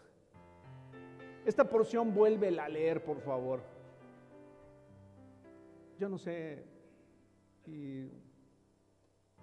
Esta 1.44 1.68
porción 1.68 2.14
vuelve 2.14 2.50
a 2.60 2.70
leer, 2.70 3.04
por 3.04 3.20
favor. 3.22 3.64
Yo 5.98 6.08
no 6.08 6.20
sé, 6.20 6.64
y 7.66 8.08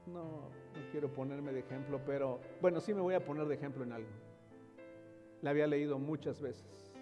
no, 0.09 0.22
no 0.22 0.90
quiero 0.90 1.12
ponerme 1.12 1.52
de 1.52 1.61
ejemplo, 1.61 2.00
pero 2.04 2.40
bueno, 2.61 2.80
sí 2.80 2.92
me 2.94 3.00
voy 3.00 3.14
a 3.14 3.24
poner 3.24 3.46
de 3.46 3.54
ejemplo 3.54 3.84
en 3.84 3.92
algo. 3.92 4.09
La 5.42 5.50
había 5.50 5.66
leído 5.66 5.98
muchas 5.98 6.40
veces. 6.40 6.92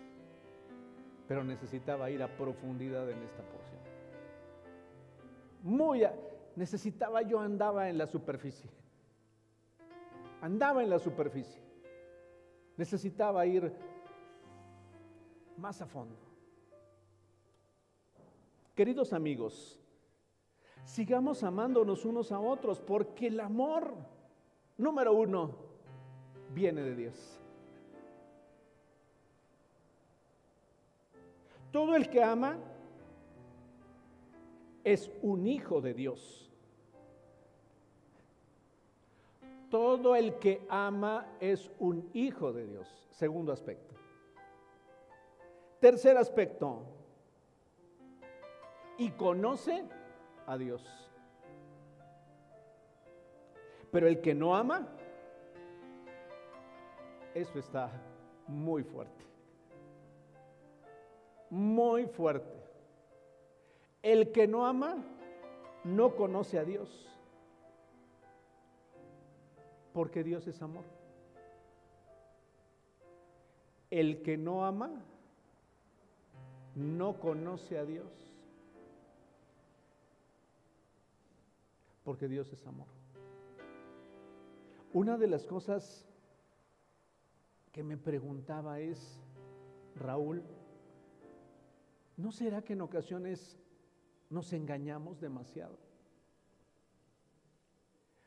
pero 1.28 1.42
necesitaba 1.42 2.08
ir 2.10 2.22
a 2.22 2.28
profundidad 2.36 3.08
en 3.10 3.20
esta 3.22 3.42
porción. 3.42 3.80
Muy, 5.62 6.02
necesitaba 6.54 7.22
yo 7.22 7.40
andaba 7.40 7.88
en 7.88 7.98
la 7.98 8.06
superficie. 8.06 8.70
Andaba 10.40 10.82
en 10.84 10.90
la 10.90 10.98
superficie. 10.98 11.60
Necesitaba 12.76 13.44
ir 13.46 13.72
más 15.56 15.80
a 15.80 15.86
fondo. 15.86 16.14
Queridos 18.74 19.12
amigos, 19.12 19.80
sigamos 20.86 21.42
amándonos 21.42 22.04
unos 22.04 22.32
a 22.32 22.38
otros 22.38 22.80
porque 22.80 23.26
el 23.26 23.40
amor, 23.40 23.92
número 24.78 25.12
uno, 25.12 25.50
viene 26.54 26.80
de 26.82 26.94
Dios. 26.94 27.40
Todo 31.72 31.94
el 31.96 32.08
que 32.08 32.22
ama 32.22 32.56
es 34.84 35.10
un 35.20 35.46
hijo 35.46 35.80
de 35.80 35.92
Dios. 35.92 36.50
Todo 39.68 40.14
el 40.14 40.38
que 40.38 40.64
ama 40.70 41.26
es 41.40 41.70
un 41.80 42.08
hijo 42.14 42.52
de 42.52 42.66
Dios. 42.66 43.08
Segundo 43.10 43.52
aspecto. 43.52 43.94
Tercer 45.80 46.16
aspecto. 46.16 46.84
Y 48.96 49.10
conoce 49.10 49.84
a 50.46 50.56
Dios. 50.56 50.82
Pero 53.90 54.08
el 54.08 54.20
que 54.20 54.34
no 54.34 54.54
ama, 54.54 54.86
eso 57.34 57.58
está 57.58 57.90
muy 58.46 58.82
fuerte. 58.82 59.24
Muy 61.50 62.06
fuerte. 62.06 62.56
El 64.02 64.32
que 64.32 64.46
no 64.46 64.66
ama, 64.66 64.96
no 65.84 66.14
conoce 66.14 66.58
a 66.58 66.64
Dios. 66.64 67.08
Porque 69.92 70.22
Dios 70.22 70.46
es 70.46 70.60
amor. 70.60 70.84
El 73.90 74.22
que 74.22 74.36
no 74.36 74.66
ama, 74.66 74.90
no 76.74 77.18
conoce 77.18 77.78
a 77.78 77.84
Dios. 77.84 78.25
Porque 82.06 82.28
Dios 82.28 82.52
es 82.52 82.64
amor. 82.68 82.86
Una 84.92 85.18
de 85.18 85.26
las 85.26 85.44
cosas 85.44 86.06
que 87.72 87.82
me 87.82 87.96
preguntaba 87.96 88.78
es, 88.78 89.20
Raúl, 89.96 90.44
¿no 92.16 92.30
será 92.30 92.62
que 92.62 92.74
en 92.74 92.82
ocasiones 92.82 93.58
nos 94.30 94.52
engañamos 94.52 95.20
demasiado? 95.20 95.80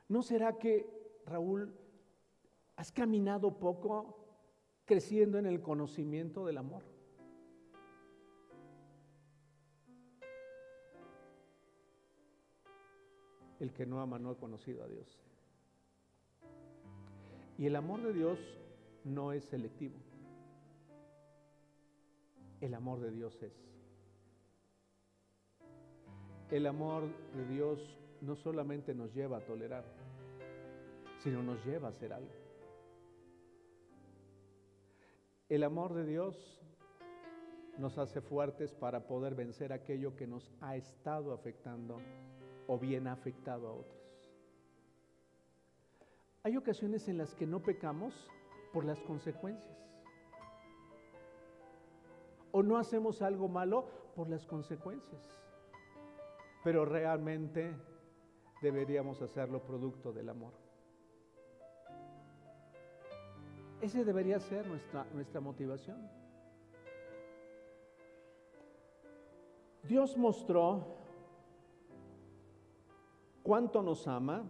¿No 0.10 0.24
será 0.24 0.58
que, 0.58 0.86
Raúl, 1.26 1.74
has 2.76 2.92
caminado 2.92 3.60
poco 3.60 4.18
creciendo 4.84 5.38
en 5.38 5.46
el 5.46 5.62
conocimiento 5.62 6.46
del 6.46 6.58
amor? 6.58 6.84
El 13.60 13.74
que 13.74 13.86
no 13.86 14.02
ama 14.02 14.20
no 14.20 14.32
ha 14.32 14.38
conocido 14.38 14.84
a 14.84 14.88
Dios. 14.88 15.20
Y 17.58 17.66
el 17.66 17.76
amor 17.76 18.02
de 18.02 18.14
Dios 18.14 18.40
no 19.04 19.34
es 19.34 19.44
selectivo. 19.46 19.98
El 22.62 22.74
amor 22.74 23.00
de 23.00 23.12
Dios 23.12 23.42
es. 23.42 23.54
El 26.52 26.66
amor 26.66 27.04
de 27.36 27.46
Dios 27.48 27.80
no 28.22 28.36
solamente 28.36 28.94
nos 28.96 29.14
lleva 29.14 29.38
a 29.38 29.46
tolerar, 29.46 29.84
sino 31.20 31.44
nos 31.44 31.64
lleva 31.66 31.90
a 31.90 31.92
hacer 31.92 32.12
algo. 32.14 32.32
El 35.48 35.64
amor 35.64 35.94
de 35.94 36.06
Dios 36.06 36.62
nos 37.78 37.98
hace 37.98 38.22
fuertes 38.22 38.74
para 38.74 39.08
poder 39.08 39.36
vencer 39.36 39.74
aquello 39.74 40.16
que 40.16 40.28
nos 40.28 40.52
ha 40.62 40.76
estado 40.76 41.34
afectando 41.34 41.98
o 42.70 42.78
bien 42.78 43.08
ha 43.08 43.14
afectado 43.14 43.68
a 43.68 43.74
otros. 43.74 44.30
Hay 46.44 46.56
ocasiones 46.56 47.10
en 47.10 47.18
las 47.18 47.34
que 47.34 47.48
no 47.48 47.64
pecamos 47.64 48.30
por 48.72 48.86
las 48.86 49.02
consecuencias. 49.02 49.76
O 52.52 52.62
no 52.62 52.78
hacemos 52.78 53.24
algo 53.24 53.48
malo 53.48 53.88
por 54.16 54.30
las 54.30 54.46
consecuencias. 54.46 55.20
Pero 56.64 56.86
realmente 56.86 57.76
deberíamos 58.62 59.20
hacerlo 59.24 59.64
producto 59.64 60.14
del 60.14 60.30
amor. 60.30 60.54
Ese 63.82 64.06
debería 64.06 64.40
ser 64.40 64.68
nuestra, 64.68 65.06
nuestra 65.06 65.42
motivación. 65.42 66.08
Dios 69.82 70.16
mostró 70.18 70.99
cuánto 73.50 73.82
nos 73.82 74.08
ama 74.08 74.44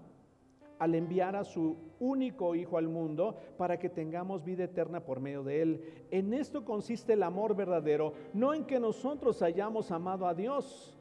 al 0.77 0.93
enviar 0.93 1.33
a 1.37 1.45
su 1.45 1.77
único 2.01 2.53
Hijo 2.53 2.77
al 2.77 2.89
mundo 2.89 3.33
para 3.57 3.79
que 3.79 3.87
tengamos 3.87 4.43
vida 4.43 4.65
eterna 4.65 4.99
por 4.99 5.21
medio 5.21 5.41
de 5.41 5.61
Él. 5.61 6.05
En 6.11 6.33
esto 6.33 6.65
consiste 6.65 7.13
el 7.13 7.23
amor 7.23 7.55
verdadero, 7.55 8.11
no 8.33 8.53
en 8.53 8.65
que 8.65 8.77
nosotros 8.77 9.41
hayamos 9.41 9.89
amado 9.91 10.27
a 10.27 10.33
Dios, 10.33 10.97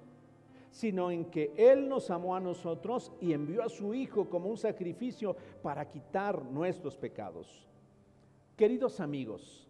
sino 0.71 1.11
en 1.11 1.25
que 1.25 1.53
Él 1.57 1.89
nos 1.89 2.09
amó 2.13 2.37
a 2.37 2.41
nosotros 2.41 3.11
y 3.21 3.33
envió 3.33 3.65
a 3.65 3.69
su 3.69 3.93
Hijo 3.93 4.31
como 4.31 4.49
un 4.49 4.59
sacrificio 4.59 5.35
para 5.61 5.91
quitar 5.91 6.45
nuestros 6.45 6.97
pecados. 6.97 7.67
Queridos 8.57 9.01
amigos, 9.01 9.67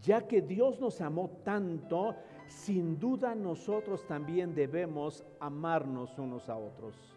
ya 0.00 0.24
que 0.24 0.40
Dios 0.40 0.78
nos 0.78 1.00
amó 1.00 1.30
tanto, 1.42 2.14
sin 2.46 2.96
duda 3.00 3.34
nosotros 3.34 4.06
también 4.06 4.54
debemos 4.54 5.24
amarnos 5.40 6.16
unos 6.16 6.48
a 6.48 6.56
otros. 6.56 7.13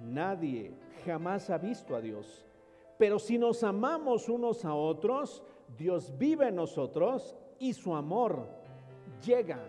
Nadie 0.00 0.72
jamás 1.04 1.50
ha 1.50 1.58
visto 1.58 1.94
a 1.94 2.00
Dios. 2.00 2.44
Pero 2.98 3.18
si 3.18 3.38
nos 3.38 3.62
amamos 3.64 4.28
unos 4.28 4.64
a 4.64 4.74
otros, 4.74 5.42
Dios 5.76 6.16
vive 6.18 6.48
en 6.48 6.56
nosotros 6.56 7.36
y 7.58 7.72
su 7.72 7.94
amor 7.94 8.46
llega 9.24 9.60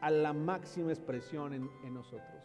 a 0.00 0.10
la 0.10 0.32
máxima 0.32 0.90
expresión 0.90 1.52
en, 1.54 1.94
nosotros. 1.94 2.42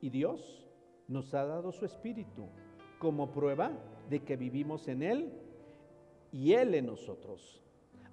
Y 0.00 0.10
Dios 0.10 0.66
nos 1.08 1.34
ha 1.34 1.44
dado 1.44 1.72
su 1.72 1.84
espíritu 1.84 2.48
como 2.98 3.30
prueba 3.30 3.72
de 4.08 4.20
que 4.22 4.36
vivimos 4.36 4.88
en 4.88 5.02
Él 5.02 5.32
y 6.32 6.52
Él 6.52 6.74
en 6.74 6.86
nosotros. 6.86 7.62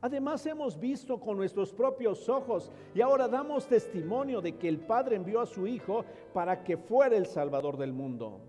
Además 0.04 0.46
hemos 0.46 0.78
visto 0.78 1.18
con 1.18 1.38
nuestros 1.38 1.72
propios 1.72 2.28
ojos 2.28 2.70
y 2.94 3.00
ahora 3.00 3.30
damos 3.30 3.66
testimonio 3.68 4.42
de 4.42 4.58
que 4.58 4.68
el 4.68 4.82
Padre 4.82 5.16
envió 5.16 5.40
a 5.40 5.46
su 5.46 5.66
Hijo 5.66 6.04
para 6.34 6.62
que 6.62 6.76
fuera 6.76 7.16
el 7.16 7.26
Salvador 7.26 7.78
del 7.78 7.94
mundo. 7.94 8.42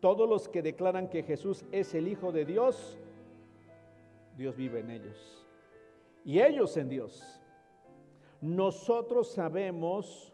Todos 0.00 0.26
los 0.26 0.48
que 0.48 0.62
declaran 0.62 1.10
que 1.10 1.24
Jesús 1.24 1.66
es 1.72 1.94
el 1.94 2.08
Hijo 2.08 2.32
de 2.32 2.46
Dios, 2.46 2.98
Dios 4.34 4.56
vive 4.56 4.80
en 4.80 4.88
ellos. 4.92 5.46
Y 6.24 6.40
ellos 6.40 6.74
en 6.78 6.88
Dios. 6.88 7.22
Nosotros 8.40 9.30
sabemos 9.30 10.32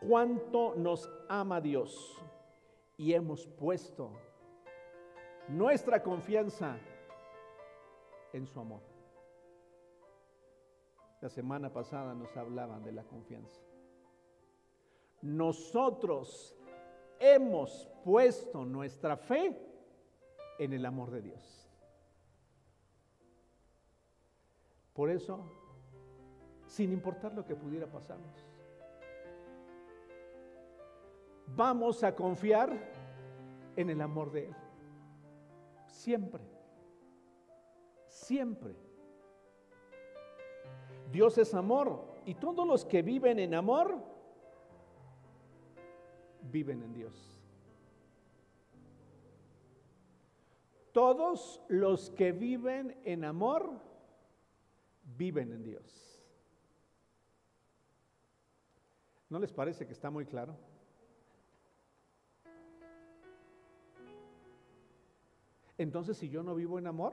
cuánto 0.00 0.76
nos 0.76 1.10
ama 1.28 1.60
Dios 1.60 2.22
y 2.96 3.14
hemos 3.14 3.48
puesto 3.48 4.12
nuestra 5.48 6.04
confianza 6.04 6.78
en 8.32 8.46
su 8.46 8.60
amor. 8.60 8.95
La 11.26 11.30
semana 11.30 11.72
pasada 11.72 12.14
nos 12.14 12.36
hablaban 12.36 12.84
de 12.84 12.92
la 12.92 13.02
confianza. 13.02 13.60
Nosotros 15.22 16.56
hemos 17.18 17.88
puesto 18.04 18.64
nuestra 18.64 19.16
fe 19.16 19.60
en 20.60 20.72
el 20.72 20.86
amor 20.86 21.10
de 21.10 21.22
Dios. 21.22 21.68
Por 24.94 25.10
eso, 25.10 25.44
sin 26.68 26.92
importar 26.92 27.34
lo 27.34 27.44
que 27.44 27.56
pudiera 27.56 27.90
pasarnos, 27.90 28.46
vamos 31.56 32.04
a 32.04 32.14
confiar 32.14 32.70
en 33.74 33.90
el 33.90 34.00
amor 34.00 34.30
de 34.30 34.46
Él. 34.46 34.56
Siempre. 35.88 36.44
Siempre. 38.06 38.85
Dios 41.12 41.38
es 41.38 41.54
amor 41.54 42.04
y 42.24 42.34
todos 42.34 42.66
los 42.66 42.84
que 42.84 43.02
viven 43.02 43.38
en 43.38 43.54
amor 43.54 43.96
viven 46.50 46.82
en 46.82 46.92
Dios. 46.92 47.32
Todos 50.92 51.60
los 51.68 52.10
que 52.10 52.32
viven 52.32 52.98
en 53.04 53.24
amor 53.24 53.70
viven 55.16 55.52
en 55.52 55.62
Dios. 55.62 56.22
¿No 59.28 59.38
les 59.38 59.52
parece 59.52 59.86
que 59.86 59.92
está 59.92 60.08
muy 60.10 60.24
claro? 60.24 60.56
Entonces, 65.78 66.16
si 66.16 66.28
yo 66.28 66.42
no 66.42 66.54
vivo 66.54 66.78
en 66.78 66.86
amor, 66.86 67.12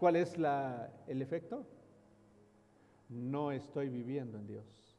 ¿cuál 0.00 0.16
es 0.16 0.34
el 1.06 1.20
efecto? 1.20 1.66
No 3.10 3.52
estoy 3.52 3.90
viviendo 3.90 4.38
en 4.38 4.46
Dios. 4.46 4.96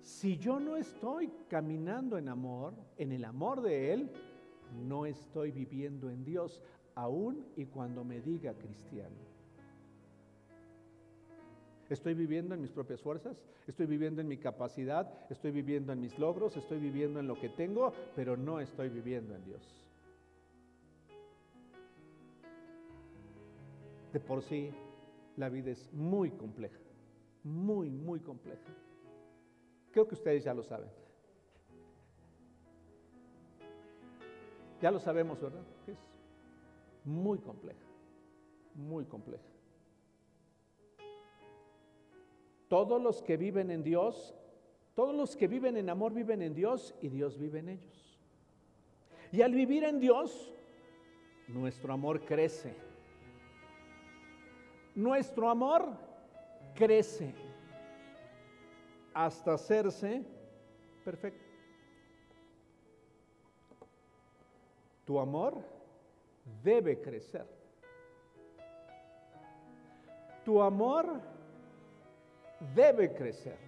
Si 0.00 0.38
yo 0.38 0.58
no 0.58 0.76
estoy 0.76 1.30
caminando 1.48 2.16
en 2.16 2.30
amor, 2.30 2.72
en 2.96 3.12
el 3.12 3.24
amor 3.24 3.60
de 3.60 3.92
Él, 3.92 4.10
no 4.86 5.04
estoy 5.04 5.50
viviendo 5.50 6.10
en 6.10 6.24
Dios, 6.24 6.62
aún 6.94 7.44
y 7.54 7.66
cuando 7.66 8.02
me 8.02 8.20
diga 8.20 8.54
cristiano. 8.54 9.16
Estoy 11.90 12.14
viviendo 12.14 12.54
en 12.54 12.62
mis 12.62 12.72
propias 12.72 13.02
fuerzas, 13.02 13.44
estoy 13.66 13.84
viviendo 13.84 14.22
en 14.22 14.28
mi 14.28 14.38
capacidad, 14.38 15.12
estoy 15.28 15.50
viviendo 15.50 15.92
en 15.92 16.00
mis 16.00 16.18
logros, 16.18 16.56
estoy 16.56 16.78
viviendo 16.78 17.20
en 17.20 17.28
lo 17.28 17.38
que 17.38 17.50
tengo, 17.50 17.92
pero 18.16 18.38
no 18.38 18.58
estoy 18.58 18.88
viviendo 18.88 19.34
en 19.34 19.44
Dios. 19.44 19.83
De 24.14 24.20
por 24.20 24.42
sí, 24.42 24.70
la 25.36 25.48
vida 25.48 25.72
es 25.72 25.92
muy 25.92 26.30
compleja, 26.30 26.78
muy, 27.42 27.90
muy 27.90 28.20
compleja. 28.20 28.72
Creo 29.90 30.06
que 30.06 30.14
ustedes 30.14 30.44
ya 30.44 30.54
lo 30.54 30.62
saben. 30.62 30.88
Ya 34.80 34.92
lo 34.92 35.00
sabemos, 35.00 35.40
¿verdad? 35.40 35.64
es 35.88 35.98
muy 37.04 37.40
compleja, 37.40 37.84
muy 38.76 39.04
compleja. 39.04 39.42
Todos 42.68 43.02
los 43.02 43.20
que 43.20 43.36
viven 43.36 43.72
en 43.72 43.82
Dios, 43.82 44.32
todos 44.94 45.12
los 45.12 45.34
que 45.34 45.48
viven 45.48 45.76
en 45.76 45.90
amor 45.90 46.14
viven 46.14 46.40
en 46.40 46.54
Dios 46.54 46.94
y 47.02 47.08
Dios 47.08 47.36
vive 47.36 47.58
en 47.58 47.70
ellos. 47.70 48.20
Y 49.32 49.42
al 49.42 49.52
vivir 49.52 49.82
en 49.82 49.98
Dios, 49.98 50.52
nuestro 51.48 51.92
amor 51.92 52.24
crece. 52.24 52.83
Nuestro 54.94 55.48
amor 55.48 55.88
crece 56.74 57.34
hasta 59.12 59.54
hacerse 59.54 60.22
perfecto. 61.04 61.44
Tu 65.04 65.18
amor 65.18 65.62
debe 66.62 67.00
crecer. 67.00 67.46
Tu 70.44 70.60
amor 70.60 71.20
debe 72.74 73.12
crecer. 73.12 73.58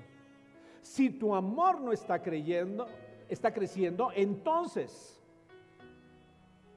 Si 0.82 1.10
tu 1.10 1.34
amor 1.34 1.80
no 1.80 1.92
está 1.92 2.22
creyendo, 2.22 2.86
está 3.28 3.52
creciendo, 3.52 4.10
entonces 4.14 5.20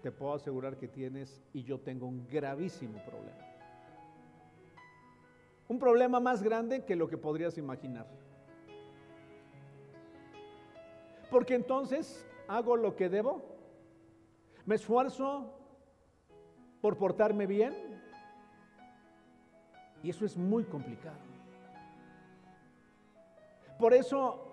te 0.02 0.12
puedo 0.12 0.34
asegurar 0.34 0.78
que 0.78 0.88
tienes 0.88 1.42
y 1.54 1.64
yo 1.64 1.80
tengo 1.80 2.08
un 2.08 2.28
gravísimo 2.28 3.04
problema. 3.04 3.49
Un 5.70 5.78
problema 5.78 6.20
más 6.20 6.42
grande 6.42 6.84
que 6.84 6.96
lo 6.96 7.08
que 7.08 7.18
podrías 7.18 7.58
imaginar. 7.58 8.08
Porque 11.30 11.54
entonces 11.54 12.28
hago 12.48 12.76
lo 12.76 12.96
que 12.96 13.08
debo, 13.08 13.44
me 14.66 14.76
esfuerzo 14.76 15.54
por 16.82 16.98
portarme 16.98 17.46
bien 17.46 17.74
y 20.02 20.10
eso 20.10 20.26
es 20.26 20.36
muy 20.36 20.64
complicado. 20.64 21.20
Por 23.78 23.94
eso, 23.94 24.44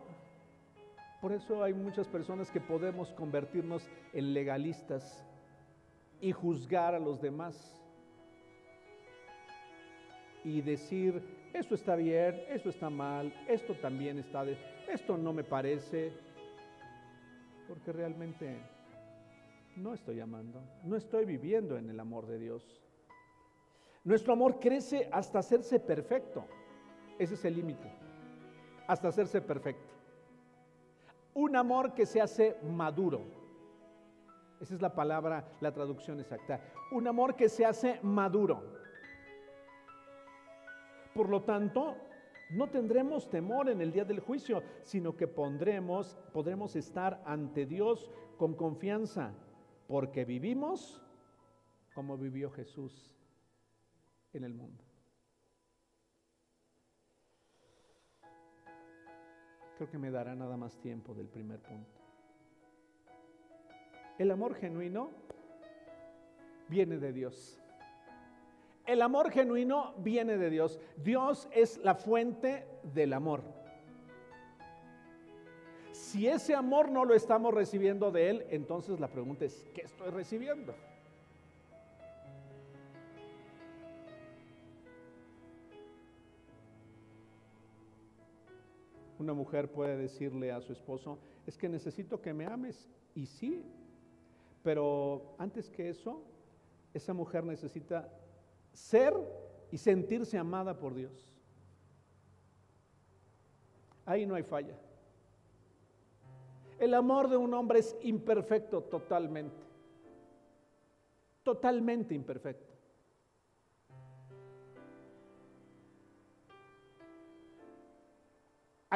por 1.22 1.32
eso 1.32 1.62
hay 1.62 1.72
muchas 1.72 2.06
personas 2.08 2.50
que 2.50 2.60
podemos 2.60 3.10
convertirnos 3.14 3.88
en 4.12 4.34
legalistas 4.34 5.24
y 6.20 6.32
juzgar 6.32 6.94
a 6.94 6.98
los 6.98 7.22
demás 7.22 7.85
y 10.46 10.60
decir, 10.62 11.20
esto 11.52 11.74
está 11.74 11.96
bien, 11.96 12.40
esto 12.48 12.70
está 12.70 12.88
mal, 12.88 13.34
esto 13.48 13.74
también 13.74 14.18
está, 14.18 14.44
de, 14.44 14.56
esto 14.88 15.18
no 15.18 15.32
me 15.32 15.42
parece, 15.42 16.12
porque 17.66 17.92
realmente 17.92 18.56
no 19.74 19.92
estoy 19.92 20.20
amando, 20.20 20.62
no 20.84 20.96
estoy 20.96 21.24
viviendo 21.24 21.76
en 21.76 21.90
el 21.90 21.98
amor 21.98 22.26
de 22.26 22.38
Dios. 22.38 22.80
Nuestro 24.04 24.34
amor 24.34 24.60
crece 24.60 25.08
hasta 25.10 25.40
hacerse 25.40 25.80
perfecto, 25.80 26.44
ese 27.18 27.34
es 27.34 27.44
el 27.44 27.56
límite 27.56 28.06
hasta 28.86 29.08
hacerse 29.08 29.40
perfecto. 29.40 29.94
Un 31.34 31.56
amor 31.56 31.92
que 31.92 32.06
se 32.06 32.20
hace 32.20 32.56
maduro. 32.62 33.20
Esa 34.60 34.74
es 34.74 34.80
la 34.80 34.94
palabra, 34.94 35.44
la 35.60 35.72
traducción 35.72 36.20
exacta. 36.20 36.60
Un 36.92 37.08
amor 37.08 37.34
que 37.34 37.48
se 37.48 37.66
hace 37.66 37.98
maduro. 38.02 38.62
Por 41.16 41.30
lo 41.30 41.42
tanto, 41.42 41.96
no 42.50 42.68
tendremos 42.68 43.30
temor 43.30 43.70
en 43.70 43.80
el 43.80 43.90
día 43.90 44.04
del 44.04 44.20
juicio, 44.20 44.62
sino 44.82 45.16
que 45.16 45.26
pondremos, 45.26 46.18
podremos 46.34 46.76
estar 46.76 47.22
ante 47.24 47.64
Dios 47.64 48.10
con 48.36 48.54
confianza, 48.54 49.32
porque 49.88 50.26
vivimos 50.26 51.02
como 51.94 52.18
vivió 52.18 52.50
Jesús 52.50 53.16
en 54.34 54.44
el 54.44 54.52
mundo. 54.52 54.84
Creo 59.78 59.90
que 59.90 59.98
me 59.98 60.10
dará 60.10 60.34
nada 60.34 60.58
más 60.58 60.78
tiempo 60.78 61.14
del 61.14 61.28
primer 61.28 61.60
punto. 61.60 61.98
El 64.18 64.30
amor 64.30 64.54
genuino 64.54 65.10
viene 66.68 66.98
de 66.98 67.12
Dios. 67.14 67.62
El 68.86 69.02
amor 69.02 69.32
genuino 69.32 69.94
viene 69.98 70.38
de 70.38 70.48
Dios. 70.48 70.78
Dios 71.02 71.48
es 71.50 71.78
la 71.78 71.96
fuente 71.96 72.64
del 72.94 73.12
amor. 73.12 73.42
Si 75.90 76.28
ese 76.28 76.54
amor 76.54 76.90
no 76.90 77.04
lo 77.04 77.14
estamos 77.14 77.52
recibiendo 77.52 78.12
de 78.12 78.30
Él, 78.30 78.46
entonces 78.50 79.00
la 79.00 79.08
pregunta 79.08 79.44
es, 79.44 79.66
¿qué 79.74 79.82
estoy 79.82 80.10
recibiendo? 80.10 80.72
Una 89.18 89.32
mujer 89.32 89.72
puede 89.72 89.96
decirle 89.96 90.52
a 90.52 90.60
su 90.60 90.72
esposo, 90.72 91.18
es 91.46 91.58
que 91.58 91.68
necesito 91.68 92.20
que 92.20 92.32
me 92.32 92.46
ames. 92.46 92.88
Y 93.14 93.26
sí, 93.26 93.64
pero 94.62 95.34
antes 95.38 95.70
que 95.70 95.88
eso, 95.88 96.22
esa 96.94 97.14
mujer 97.14 97.42
necesita 97.42 98.08
ser 98.76 99.14
y 99.70 99.78
sentirse 99.78 100.38
amada 100.38 100.78
por 100.78 100.94
Dios. 100.94 101.32
Ahí 104.04 104.26
no 104.26 104.34
hay 104.34 104.42
falla. 104.42 104.76
El 106.78 106.94
amor 106.94 107.28
de 107.28 107.36
un 107.36 107.52
hombre 107.54 107.80
es 107.80 107.96
imperfecto 108.02 108.82
totalmente. 108.82 109.64
Totalmente 111.42 112.14
imperfecto. 112.14 112.76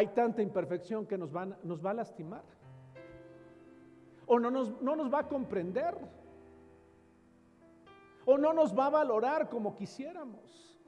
hay 0.00 0.06
tanta 0.08 0.40
imperfección 0.40 1.06
que 1.06 1.18
nos, 1.18 1.30
nos 1.62 1.84
va 1.84 1.90
a 1.90 1.94
lastimar. 1.94 2.42
O 4.24 4.38
no 4.38 4.50
nos, 4.50 4.80
no 4.80 4.96
nos 4.96 5.12
va 5.12 5.20
a 5.20 5.28
comprender. 5.28 5.94
O 8.24 8.38
no 8.38 8.52
nos 8.52 8.76
va 8.76 8.86
a 8.86 8.90
valorar 8.90 9.48
como 9.48 9.74
quisiéramos. 9.74 10.78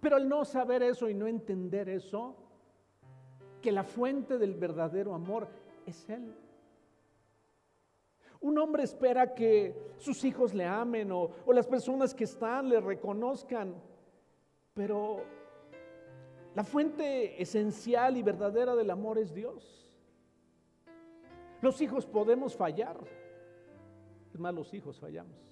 Pero 0.00 0.16
al 0.16 0.28
no 0.28 0.44
saber 0.44 0.82
eso 0.82 1.08
y 1.08 1.14
no 1.14 1.26
entender 1.26 1.88
eso, 1.88 2.36
que 3.60 3.72
la 3.72 3.84
fuente 3.84 4.38
del 4.38 4.54
verdadero 4.54 5.14
amor 5.14 5.48
es 5.86 6.08
Él. 6.08 6.34
Un 8.40 8.58
hombre 8.58 8.84
espera 8.84 9.34
que 9.34 9.94
sus 9.96 10.22
hijos 10.24 10.54
le 10.54 10.64
amen 10.64 11.10
o, 11.10 11.30
o 11.44 11.52
las 11.52 11.66
personas 11.66 12.14
que 12.14 12.24
están 12.24 12.68
le 12.68 12.80
reconozcan, 12.80 13.74
pero 14.74 15.22
la 16.54 16.64
fuente 16.64 17.40
esencial 17.42 18.16
y 18.16 18.22
verdadera 18.22 18.74
del 18.74 18.90
amor 18.90 19.18
es 19.18 19.34
Dios. 19.34 19.90
Los 21.60 21.80
hijos 21.80 22.06
podemos 22.06 22.56
fallar. 22.56 22.96
Es 24.32 24.38
más, 24.38 24.54
los 24.54 24.72
hijos 24.72 24.98
fallamos 24.98 25.45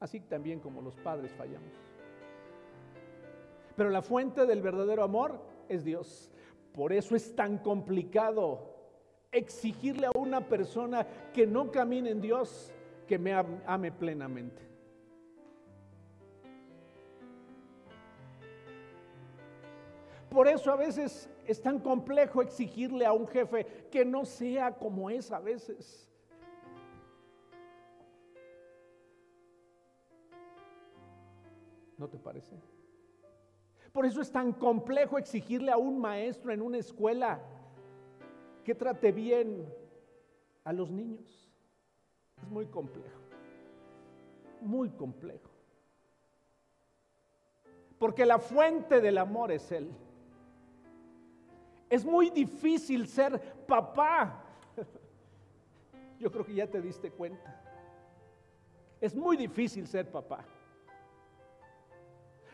así 0.00 0.20
también 0.20 0.60
como 0.60 0.80
los 0.82 0.96
padres 0.96 1.32
fallamos. 1.32 1.72
Pero 3.76 3.90
la 3.90 4.02
fuente 4.02 4.46
del 4.46 4.62
verdadero 4.62 5.02
amor 5.02 5.40
es 5.68 5.84
Dios. 5.84 6.30
Por 6.72 6.92
eso 6.92 7.14
es 7.14 7.34
tan 7.34 7.58
complicado 7.58 8.74
exigirle 9.30 10.06
a 10.06 10.18
una 10.18 10.40
persona 10.40 11.06
que 11.32 11.46
no 11.46 11.70
camine 11.70 12.10
en 12.10 12.20
Dios 12.20 12.72
que 13.06 13.18
me 13.18 13.32
ame 13.34 13.92
plenamente. 13.92 14.68
Por 20.30 20.46
eso 20.46 20.70
a 20.70 20.76
veces 20.76 21.28
es 21.46 21.60
tan 21.62 21.78
complejo 21.80 22.42
exigirle 22.42 23.06
a 23.06 23.12
un 23.12 23.26
jefe 23.26 23.64
que 23.90 24.04
no 24.04 24.24
sea 24.24 24.72
como 24.72 25.08
es 25.08 25.32
a 25.32 25.40
veces. 25.40 26.07
¿No 31.98 32.08
te 32.08 32.16
parece? 32.16 32.56
Por 33.92 34.06
eso 34.06 34.20
es 34.20 34.30
tan 34.30 34.52
complejo 34.52 35.18
exigirle 35.18 35.72
a 35.72 35.76
un 35.76 36.00
maestro 36.00 36.52
en 36.52 36.62
una 36.62 36.78
escuela 36.78 37.40
que 38.64 38.74
trate 38.74 39.10
bien 39.10 39.66
a 40.62 40.72
los 40.72 40.90
niños. 40.90 41.48
Es 42.40 42.48
muy 42.48 42.66
complejo, 42.66 43.20
muy 44.60 44.90
complejo. 44.90 45.50
Porque 47.98 48.24
la 48.24 48.38
fuente 48.38 49.00
del 49.00 49.18
amor 49.18 49.50
es 49.50 49.72
Él. 49.72 49.90
Es 51.90 52.04
muy 52.04 52.30
difícil 52.30 53.08
ser 53.08 53.40
papá. 53.66 54.44
Yo 56.20 56.30
creo 56.30 56.44
que 56.44 56.54
ya 56.54 56.66
te 56.68 56.80
diste 56.80 57.10
cuenta. 57.10 57.60
Es 59.00 59.16
muy 59.16 59.36
difícil 59.36 59.88
ser 59.88 60.08
papá. 60.08 60.44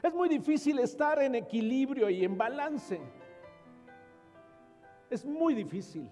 Es 0.04 0.12
muy 0.12 0.28
difícil 0.28 0.78
estar 0.80 1.18
en 1.22 1.34
equilibrio 1.34 2.10
y 2.10 2.26
en 2.26 2.36
balance. 2.36 3.00
Es 5.08 5.24
muy 5.24 5.54
difícil. 5.54 6.10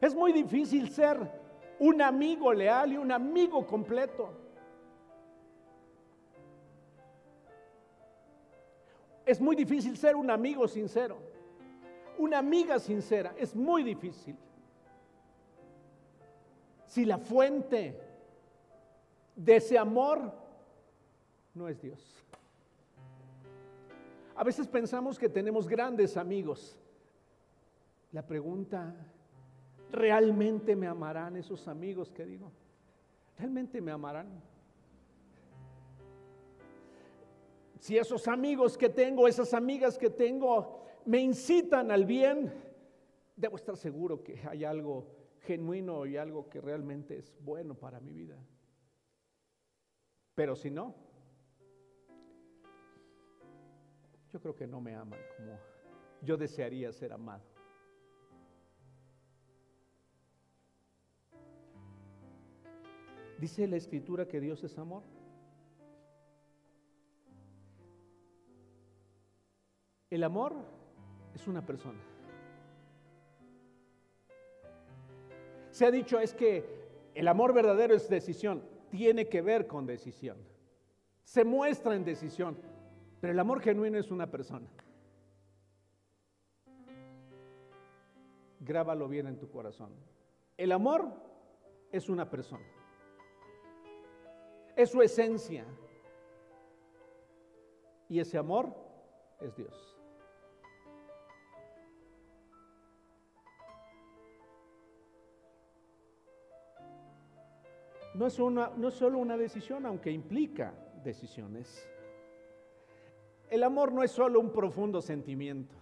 Es 0.00 0.14
muy 0.14 0.32
difícil 0.32 0.88
ser 0.88 1.18
un 1.80 2.00
amigo 2.00 2.52
leal 2.52 2.92
y 2.92 2.96
un 2.96 3.10
amigo 3.10 3.66
completo. 3.66 4.32
Es 9.26 9.40
muy 9.40 9.56
difícil 9.56 9.96
ser 9.96 10.14
un 10.14 10.30
amigo 10.30 10.68
sincero. 10.68 11.18
Una 12.18 12.38
amiga 12.38 12.78
sincera. 12.78 13.34
Es 13.36 13.56
muy 13.56 13.82
difícil. 13.82 14.36
Si 16.86 17.04
la 17.04 17.18
fuente 17.18 18.00
de 19.34 19.56
ese 19.56 19.76
amor 19.76 20.32
no 21.52 21.66
es 21.66 21.82
Dios. 21.82 22.29
A 24.40 24.42
veces 24.42 24.66
pensamos 24.66 25.18
que 25.18 25.28
tenemos 25.28 25.68
grandes 25.68 26.16
amigos. 26.16 26.74
La 28.10 28.26
pregunta, 28.26 28.96
¿realmente 29.92 30.74
me 30.74 30.86
amarán 30.86 31.36
esos 31.36 31.68
amigos 31.68 32.10
que 32.10 32.24
digo? 32.24 32.50
¿Realmente 33.36 33.82
me 33.82 33.92
amarán? 33.92 34.42
Si 37.80 37.98
esos 37.98 38.26
amigos 38.28 38.78
que 38.78 38.88
tengo, 38.88 39.28
esas 39.28 39.52
amigas 39.52 39.98
que 39.98 40.08
tengo, 40.08 40.86
me 41.04 41.20
incitan 41.20 41.90
al 41.90 42.06
bien, 42.06 42.50
debo 43.36 43.56
estar 43.56 43.76
seguro 43.76 44.24
que 44.24 44.40
hay 44.48 44.64
algo 44.64 45.06
genuino 45.40 46.06
y 46.06 46.16
algo 46.16 46.48
que 46.48 46.62
realmente 46.62 47.18
es 47.18 47.30
bueno 47.40 47.74
para 47.74 48.00
mi 48.00 48.14
vida. 48.14 48.38
Pero 50.34 50.56
si 50.56 50.70
no, 50.70 51.09
yo 54.32 54.40
creo 54.40 54.54
que 54.54 54.66
no 54.66 54.80
me 54.80 54.94
aman 54.94 55.20
como 55.36 55.58
yo 56.22 56.36
desearía 56.36 56.92
ser 56.92 57.12
amado. 57.12 57.42
Dice 63.38 63.66
la 63.66 63.76
escritura 63.76 64.28
que 64.28 64.38
Dios 64.38 64.62
es 64.64 64.78
amor. 64.78 65.02
El 70.10 70.22
amor 70.24 70.54
es 71.34 71.46
una 71.46 71.64
persona. 71.64 72.00
Se 75.70 75.86
ha 75.86 75.90
dicho 75.90 76.18
es 76.20 76.34
que 76.34 76.64
el 77.14 77.28
amor 77.28 77.54
verdadero 77.54 77.94
es 77.94 78.08
decisión, 78.08 78.62
tiene 78.90 79.28
que 79.28 79.40
ver 79.40 79.66
con 79.66 79.86
decisión. 79.86 80.36
Se 81.22 81.44
muestra 81.44 81.94
en 81.94 82.04
decisión. 82.04 82.58
Pero 83.20 83.32
el 83.32 83.38
amor 83.38 83.60
genuino 83.60 83.98
es 83.98 84.10
una 84.10 84.30
persona. 84.30 84.68
Grábalo 88.60 89.08
bien 89.08 89.26
en 89.26 89.38
tu 89.38 89.50
corazón. 89.50 89.92
El 90.56 90.72
amor 90.72 91.06
es 91.92 92.08
una 92.08 92.30
persona. 92.30 92.66
Es 94.76 94.90
su 94.90 95.02
esencia. 95.02 95.64
Y 98.08 98.20
ese 98.20 98.38
amor 98.38 98.74
es 99.40 99.54
Dios. 99.54 99.96
No 108.14 108.26
es, 108.26 108.38
una, 108.38 108.72
no 108.76 108.88
es 108.88 108.94
solo 108.94 109.18
una 109.18 109.36
decisión, 109.36 109.86
aunque 109.86 110.10
implica 110.10 110.74
decisiones. 111.04 111.88
El 113.50 113.64
amor 113.64 113.92
no 113.92 114.04
es 114.04 114.12
solo 114.12 114.38
un 114.38 114.52
profundo 114.52 115.02
sentimiento, 115.02 115.74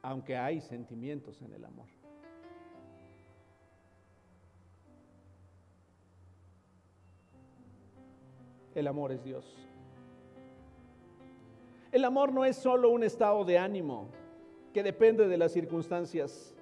aunque 0.00 0.34
hay 0.34 0.62
sentimientos 0.62 1.42
en 1.42 1.52
el 1.52 1.64
amor. 1.64 1.86
El 8.74 8.86
amor 8.86 9.12
es 9.12 9.22
Dios. 9.22 9.68
El 11.92 12.06
amor 12.06 12.32
no 12.32 12.46
es 12.46 12.56
solo 12.56 12.88
un 12.88 13.04
estado 13.04 13.44
de 13.44 13.58
ánimo 13.58 14.08
que 14.72 14.82
depende 14.82 15.28
de 15.28 15.36
las 15.36 15.52
circunstancias. 15.52 16.54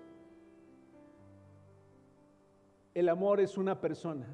El 2.92 3.08
amor 3.08 3.38
es 3.38 3.56
una 3.56 3.80
persona. 3.80 4.26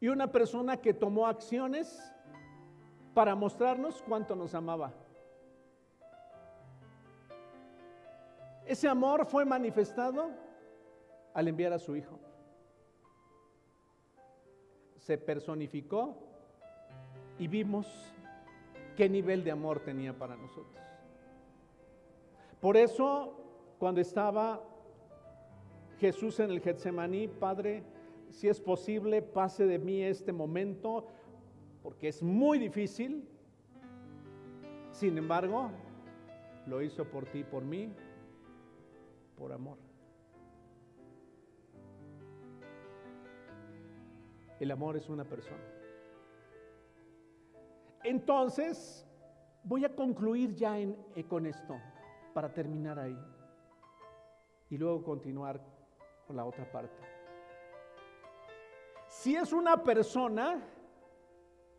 Y 0.00 0.08
una 0.08 0.32
persona 0.32 0.78
que 0.78 0.94
tomó 0.94 1.26
acciones 1.26 2.10
para 3.14 3.34
mostrarnos 3.34 4.02
cuánto 4.02 4.36
nos 4.36 4.54
amaba. 4.54 4.92
Ese 8.66 8.88
amor 8.88 9.26
fue 9.26 9.44
manifestado 9.44 10.30
al 11.34 11.48
enviar 11.48 11.72
a 11.72 11.78
su 11.78 11.96
Hijo. 11.96 12.18
Se 14.98 15.18
personificó 15.18 16.16
y 17.38 17.48
vimos 17.48 17.86
qué 18.96 19.08
nivel 19.08 19.42
de 19.42 19.50
amor 19.50 19.80
tenía 19.80 20.16
para 20.16 20.36
nosotros. 20.36 20.78
Por 22.60 22.76
eso, 22.76 23.34
cuando 23.78 24.00
estaba 24.00 24.60
Jesús 25.98 26.38
en 26.40 26.50
el 26.50 26.60
Getsemaní, 26.60 27.26
Padre, 27.26 27.82
si 28.30 28.48
es 28.48 28.60
posible, 28.60 29.22
pase 29.22 29.66
de 29.66 29.78
mí 29.78 30.02
este 30.02 30.32
momento, 30.32 31.06
porque 31.82 32.08
es 32.08 32.22
muy 32.22 32.58
difícil. 32.58 33.28
Sin 34.90 35.16
embargo, 35.16 35.70
lo 36.66 36.82
hizo 36.82 37.04
por 37.04 37.26
ti, 37.26 37.44
por 37.44 37.64
mí, 37.64 37.92
por 39.36 39.52
amor. 39.52 39.78
El 44.58 44.70
amor 44.70 44.96
es 44.96 45.08
una 45.08 45.24
persona. 45.24 45.64
Entonces, 48.02 49.06
voy 49.64 49.84
a 49.84 49.94
concluir 49.94 50.54
ya 50.54 50.78
eh, 50.78 50.94
con 51.28 51.46
esto, 51.46 51.78
para 52.34 52.52
terminar 52.52 52.98
ahí. 52.98 53.18
Y 54.68 54.76
luego 54.76 55.02
continuar 55.02 55.60
con 56.26 56.36
la 56.36 56.44
otra 56.44 56.70
parte. 56.70 57.02
Si 59.08 59.34
es 59.34 59.52
una 59.52 59.82
persona, 59.82 60.62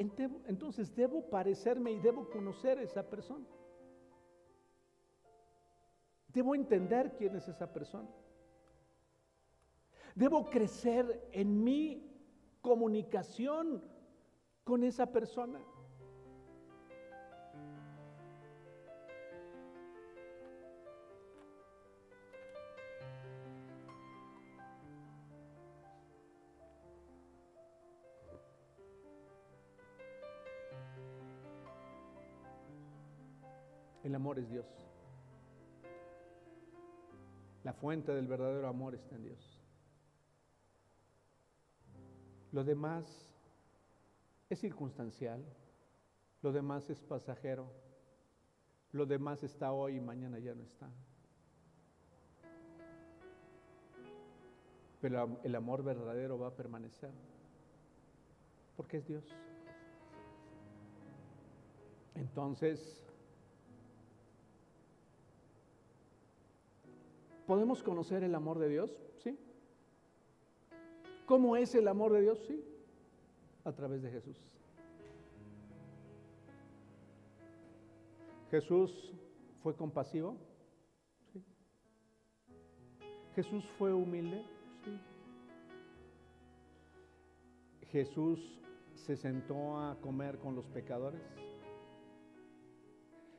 entonces 0.01 0.95
debo 0.95 1.29
parecerme 1.29 1.91
y 1.91 1.99
debo 1.99 2.29
conocer 2.29 2.79
a 2.79 2.83
esa 2.83 3.09
persona. 3.09 3.45
Debo 6.27 6.55
entender 6.55 7.15
quién 7.17 7.35
es 7.35 7.47
esa 7.47 7.71
persona. 7.71 8.09
Debo 10.15 10.49
crecer 10.49 11.29
en 11.31 11.63
mi 11.63 12.09
comunicación 12.61 13.83
con 14.63 14.83
esa 14.83 15.11
persona. 15.11 15.59
El 34.11 34.15
amor 34.15 34.39
es 34.39 34.49
Dios. 34.49 34.65
La 37.63 37.71
fuente 37.71 38.13
del 38.13 38.27
verdadero 38.27 38.67
amor 38.67 38.93
está 38.93 39.15
en 39.15 39.23
Dios. 39.23 39.57
Lo 42.51 42.65
demás 42.65 43.05
es 44.49 44.59
circunstancial, 44.59 45.41
Lo 46.41 46.51
demás 46.51 46.89
es 46.89 46.99
pasajero. 46.99 47.71
Lo 48.91 49.05
demás 49.05 49.43
está 49.43 49.71
hoy 49.71 49.95
y 49.95 50.01
mañana 50.01 50.39
ya 50.39 50.55
no 50.55 50.63
está. 50.63 50.89
Pero 54.99 55.39
el 55.41 55.55
amor 55.55 55.83
verdadero 55.83 56.37
va 56.37 56.47
a 56.47 56.55
permanecer. 56.57 57.11
Porque 58.75 58.97
es 58.97 59.07
Dios. 59.07 59.23
Entonces, 62.15 63.01
¿podemos 67.51 67.83
conocer 67.83 68.23
el 68.23 68.33
amor 68.33 68.59
de 68.59 68.69
Dios? 68.69 68.97
Sí. 69.17 69.37
¿Cómo 71.25 71.57
es 71.57 71.75
el 71.75 71.89
amor 71.89 72.13
de 72.13 72.21
Dios? 72.21 72.39
Sí. 72.47 72.63
A 73.65 73.73
través 73.73 74.01
de 74.01 74.09
Jesús. 74.09 74.39
Jesús 78.51 79.11
fue 79.61 79.75
compasivo. 79.75 80.37
Sí. 81.33 81.43
Jesús 83.35 83.65
fue 83.77 83.91
humilde. 83.93 84.45
Sí. 84.85 84.97
Jesús 87.87 88.61
se 88.95 89.17
sentó 89.17 89.77
a 89.77 89.99
comer 89.99 90.37
con 90.39 90.55
los 90.55 90.67
pecadores. 90.67 91.21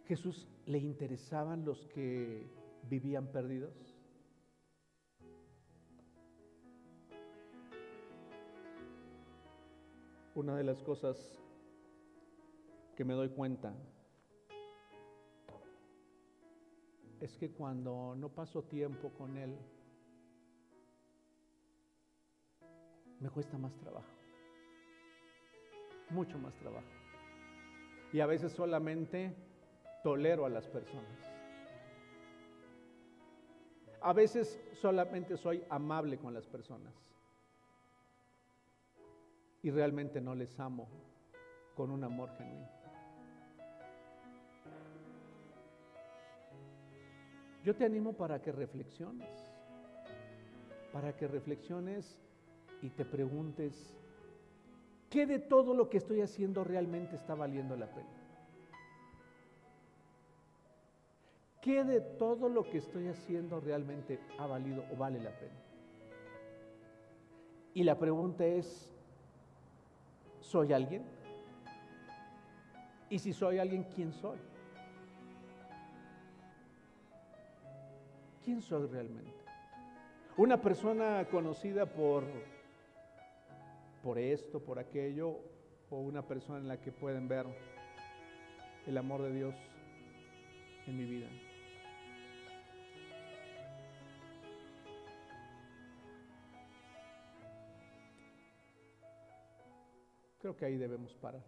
Jesús 0.05 0.47
le 0.67 0.77
interesaban 0.77 1.65
los 1.65 1.87
que 1.87 2.47
vivían 2.91 3.29
perdidos. 3.29 3.92
Una 10.35 10.57
de 10.57 10.65
las 10.65 10.83
cosas 10.83 11.39
que 12.97 13.05
me 13.05 13.13
doy 13.13 13.29
cuenta 13.29 13.75
es 17.21 17.37
que 17.37 17.51
cuando 17.51 18.15
no 18.17 18.31
paso 18.31 18.63
tiempo 18.63 19.11
con 19.11 19.37
Él, 19.37 19.55
me 23.21 23.29
cuesta 23.29 23.59
más 23.59 23.77
trabajo, 23.77 24.09
mucho 26.09 26.39
más 26.39 26.55
trabajo. 26.57 26.89
Y 28.11 28.21
a 28.21 28.27
veces 28.27 28.53
solamente 28.53 29.37
tolero 30.03 30.47
a 30.47 30.49
las 30.49 30.67
personas. 30.67 31.21
A 34.01 34.15
veces 34.15 34.59
solamente 34.81 35.37
soy 35.37 35.63
amable 35.69 36.19
con 36.19 36.33
las 36.33 36.47
personas 36.47 37.12
y 39.63 39.71
realmente 39.71 40.21
no 40.21 40.35
les 40.35 40.59
amo 40.59 40.89
con 41.75 41.91
un 41.91 42.03
amor 42.05 42.31
genuino. 42.37 42.69
Yo 47.65 47.77
te 47.77 47.85
animo 47.85 48.13
para 48.13 48.43
que 48.43 48.51
reflexiones, 48.51 49.29
para 50.93 51.17
que 51.17 51.29
reflexiones 51.29 52.19
y 52.83 52.91
te 52.91 53.05
preguntes, 53.05 53.97
¿qué 55.09 55.27
de 55.27 55.39
todo 55.39 55.73
lo 55.73 55.89
que 55.89 55.99
estoy 55.99 56.23
haciendo 56.23 56.65
realmente 56.65 57.15
está 57.15 57.37
valiendo 57.37 57.77
la 57.77 57.87
pena? 57.87 58.23
¿Qué 61.61 61.85
de 61.85 62.01
todo 62.01 62.49
lo 62.49 62.69
que 62.69 62.79
estoy 62.79 63.07
haciendo 63.07 63.61
realmente 63.61 64.19
ha 64.41 64.47
valido 64.47 64.85
o 64.93 64.97
vale 64.97 65.21
la 65.21 65.31
pena? 65.31 65.61
Y 67.75 67.85
la 67.85 67.97
pregunta 67.97 68.45
es, 68.45 68.93
¿soy 70.43 70.73
alguien? 70.73 71.03
Y 73.09 73.19
si 73.19 73.33
soy 73.33 73.59
alguien, 73.59 73.85
¿quién 73.95 74.13
soy? 74.13 74.39
¿Quién 78.45 78.61
soy 78.61 78.87
realmente? 78.87 79.33
Una 80.37 80.61
persona 80.61 81.27
conocida 81.31 81.87
por, 81.87 82.25
por 84.03 84.19
esto, 84.19 84.61
por 84.61 84.79
aquello, 84.79 85.39
o 85.91 86.01
una 86.01 86.23
persona 86.27 86.59
en 86.59 86.69
la 86.69 86.81
que 86.81 86.91
pueden 86.91 87.29
ver 87.29 87.47
el 88.87 88.97
amor 88.97 89.23
de 89.23 89.33
Dios 89.33 89.55
en 90.87 90.97
mi 90.97 91.05
vida. 91.05 91.29
Creo 100.43 100.57
que 100.57 100.65
ahí 100.65 100.77
debemos 100.77 101.15
parar. 101.15 101.41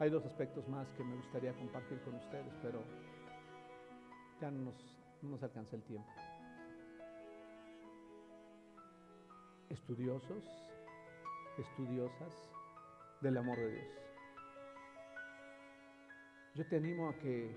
Hay 0.00 0.10
dos 0.10 0.26
aspectos 0.26 0.68
más 0.68 0.90
que 0.94 1.04
me 1.04 1.14
gustaría 1.14 1.52
compartir 1.52 2.00
con 2.00 2.16
ustedes, 2.16 2.52
pero 2.60 2.82
ya 4.40 4.50
no 4.50 4.72
nos, 5.22 5.42
alcanza 5.44 5.76
el 5.76 5.84
tiempo. 5.84 6.10
Estudiosos, 9.68 10.42
estudiosas 11.58 12.34
del 13.20 13.36
amor 13.36 13.56
de 13.58 13.70
Dios. 13.70 13.86
Yo 16.56 16.66
te 16.66 16.76
animo 16.78 17.08
a 17.08 17.14
que, 17.18 17.56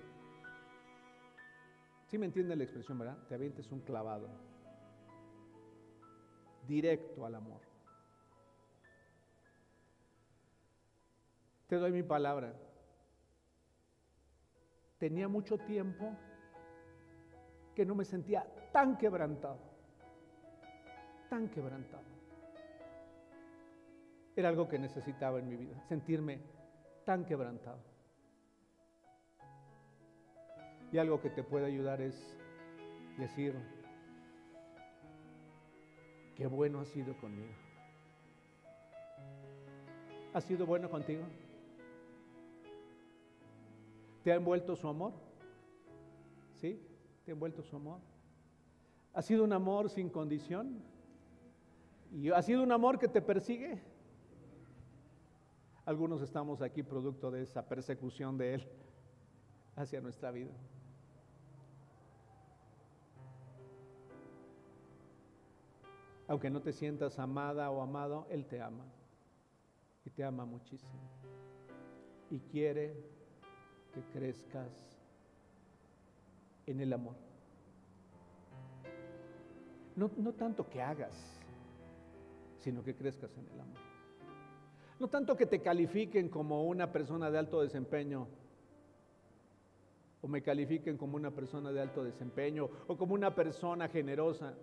si 2.06 2.18
me 2.18 2.26
entiende 2.26 2.54
la 2.54 2.62
expresión, 2.62 3.00
¿verdad? 3.00 3.18
Te 3.28 3.34
avientes 3.34 3.68
un 3.72 3.80
clavado 3.80 4.28
directo 6.68 7.26
al 7.26 7.34
amor. 7.34 7.75
Te 11.66 11.76
doy 11.76 11.90
mi 11.90 12.02
palabra. 12.02 12.52
Tenía 14.98 15.28
mucho 15.28 15.58
tiempo 15.58 16.16
que 17.74 17.84
no 17.84 17.94
me 17.94 18.04
sentía 18.04 18.46
tan 18.72 18.96
quebrantado, 18.96 19.58
tan 21.28 21.48
quebrantado. 21.48 22.04
Era 24.34 24.48
algo 24.48 24.68
que 24.68 24.78
necesitaba 24.78 25.38
en 25.38 25.48
mi 25.48 25.56
vida, 25.56 25.82
sentirme 25.88 26.40
tan 27.04 27.24
quebrantado. 27.24 27.80
Y 30.92 30.98
algo 30.98 31.20
que 31.20 31.30
te 31.30 31.42
puede 31.42 31.66
ayudar 31.66 32.00
es 32.00 32.38
decir, 33.18 33.54
qué 36.36 36.46
bueno 36.46 36.80
ha 36.80 36.84
sido 36.84 37.16
conmigo. 37.18 37.52
¿Ha 40.32 40.40
sido 40.40 40.64
bueno 40.64 40.90
contigo? 40.90 41.24
¿Te 44.26 44.32
ha 44.32 44.34
envuelto 44.34 44.74
su 44.74 44.88
amor? 44.88 45.12
¿Sí? 46.54 46.84
¿Te 47.24 47.30
ha 47.30 47.34
envuelto 47.34 47.62
su 47.62 47.76
amor? 47.76 48.00
¿Ha 49.12 49.22
sido 49.22 49.44
un 49.44 49.52
amor 49.52 49.88
sin 49.88 50.10
condición? 50.10 50.82
¿Y 52.10 52.30
ha 52.30 52.42
sido 52.42 52.64
un 52.64 52.72
amor 52.72 52.98
que 52.98 53.06
te 53.06 53.22
persigue? 53.22 53.80
Algunos 55.84 56.22
estamos 56.22 56.60
aquí 56.60 56.82
producto 56.82 57.30
de 57.30 57.42
esa 57.42 57.68
persecución 57.68 58.36
de 58.36 58.54
Él 58.54 58.68
hacia 59.76 60.00
nuestra 60.00 60.32
vida. 60.32 60.50
Aunque 66.26 66.50
no 66.50 66.60
te 66.62 66.72
sientas 66.72 67.20
amada 67.20 67.70
o 67.70 67.80
amado, 67.80 68.26
Él 68.28 68.44
te 68.44 68.60
ama. 68.60 68.86
Y 70.04 70.10
te 70.10 70.24
ama 70.24 70.44
muchísimo. 70.44 70.90
Y 72.28 72.40
quiere 72.40 73.15
que 73.96 74.18
crezcas 74.18 74.68
en 76.66 76.80
el 76.80 76.92
amor. 76.92 77.14
No, 79.94 80.10
no 80.18 80.34
tanto 80.34 80.68
que 80.68 80.82
hagas, 80.82 81.40
sino 82.58 82.84
que 82.84 82.94
crezcas 82.94 83.34
en 83.38 83.48
el 83.54 83.58
amor. 83.58 83.78
No 85.00 85.08
tanto 85.08 85.34
que 85.34 85.46
te 85.46 85.62
califiquen 85.62 86.28
como 86.28 86.64
una 86.64 86.92
persona 86.92 87.30
de 87.30 87.38
alto 87.38 87.62
desempeño, 87.62 88.28
o 90.20 90.28
me 90.28 90.42
califiquen 90.42 90.98
como 90.98 91.16
una 91.16 91.30
persona 91.30 91.72
de 91.72 91.80
alto 91.80 92.04
desempeño, 92.04 92.68
o 92.88 92.98
como 92.98 93.14
una 93.14 93.34
persona 93.34 93.88
generosa. 93.88 94.54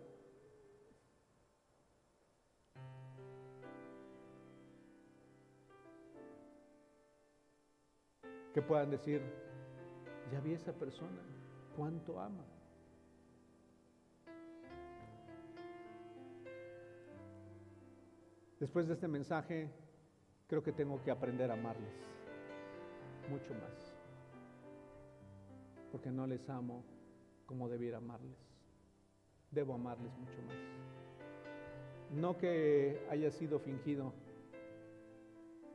Que 8.53 8.61
puedan 8.61 8.91
decir, 8.91 9.21
ya 10.31 10.39
vi 10.39 10.53
a 10.53 10.55
esa 10.55 10.73
persona, 10.73 11.21
cuánto 11.75 12.19
ama. 12.19 12.45
Después 18.59 18.87
de 18.87 18.93
este 18.93 19.07
mensaje, 19.07 19.69
creo 20.47 20.63
que 20.63 20.71
tengo 20.71 21.01
que 21.03 21.11
aprender 21.11 21.49
a 21.49 21.55
amarles 21.55 21.93
mucho 23.29 23.53
más, 23.55 23.93
porque 25.91 26.11
no 26.11 26.27
les 26.27 26.47
amo 26.49 26.83
como 27.45 27.67
debiera 27.67 27.97
amarles. 27.97 28.37
Debo 29.51 29.73
amarles 29.73 30.13
mucho 30.17 30.41
más. 30.43 30.55
No 32.11 32.37
que 32.37 33.05
haya 33.09 33.31
sido 33.31 33.59
fingido, 33.59 34.13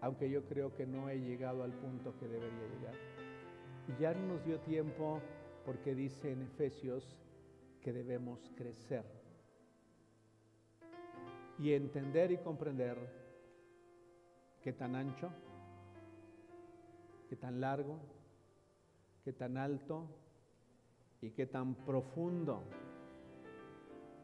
aunque 0.01 0.31
yo 0.31 0.45
creo 0.45 0.75
que 0.75 0.87
no 0.87 1.09
he 1.09 1.21
llegado 1.21 1.63
al 1.63 1.73
punto 1.73 2.17
que 2.19 2.29
debería 2.29 2.69
llegar. 2.77 2.95
Y 3.89 4.01
ya 4.01 4.15
no 4.15 4.35
nos 4.35 4.45
dio 4.45 4.61
tiempo 4.61 5.21
porque 5.65 5.95
dice 5.95 6.33
en 6.33 6.43
Efesios 6.43 7.17
que 7.81 7.93
debemos 7.93 8.51
crecer 8.57 9.05
y 11.59 11.73
entender 11.73 12.31
y 12.31 12.39
comprender 12.39 12.97
qué 14.63 14.73
tan 14.73 14.95
ancho, 14.95 15.31
qué 17.29 17.37
tan 17.37 17.61
largo, 17.61 17.99
qué 19.25 19.33
tan 19.33 19.57
alto 19.57 20.07
y 21.21 21.31
qué 21.31 21.47
tan 21.47 21.75
profundo 21.75 22.63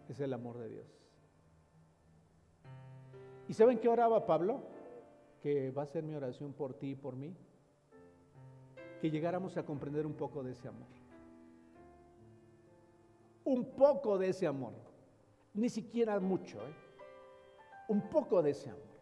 es 0.09 0.20
el 0.20 0.33
amor 0.33 0.59
de 0.59 0.68
Dios. 0.68 0.87
¿Y 3.49 3.55
saben 3.55 3.79
qué 3.79 3.89
oraba 3.89 4.27
Pablo? 4.27 4.74
Que 5.45 5.70
va 5.70 5.82
a 5.82 5.86
ser 5.86 6.03
mi 6.03 6.14
oración 6.14 6.55
por 6.55 6.72
ti 6.72 6.92
y 6.92 6.95
por 6.95 7.16
mí. 7.16 7.36
Que 9.03 9.11
llegáramos 9.11 9.59
a 9.59 9.66
comprender 9.66 10.07
un 10.07 10.14
poco 10.14 10.42
de 10.42 10.53
ese 10.53 10.68
amor. 10.68 10.88
Un 13.45 13.76
poco 13.76 14.16
de 14.16 14.30
ese 14.30 14.47
amor. 14.47 14.72
Ni 15.53 15.68
siquiera 15.68 16.18
mucho, 16.18 16.66
¿eh? 16.66 16.74
Un 17.88 18.09
poco 18.09 18.40
de 18.42 18.53
ese 18.53 18.70
amor. 18.70 18.95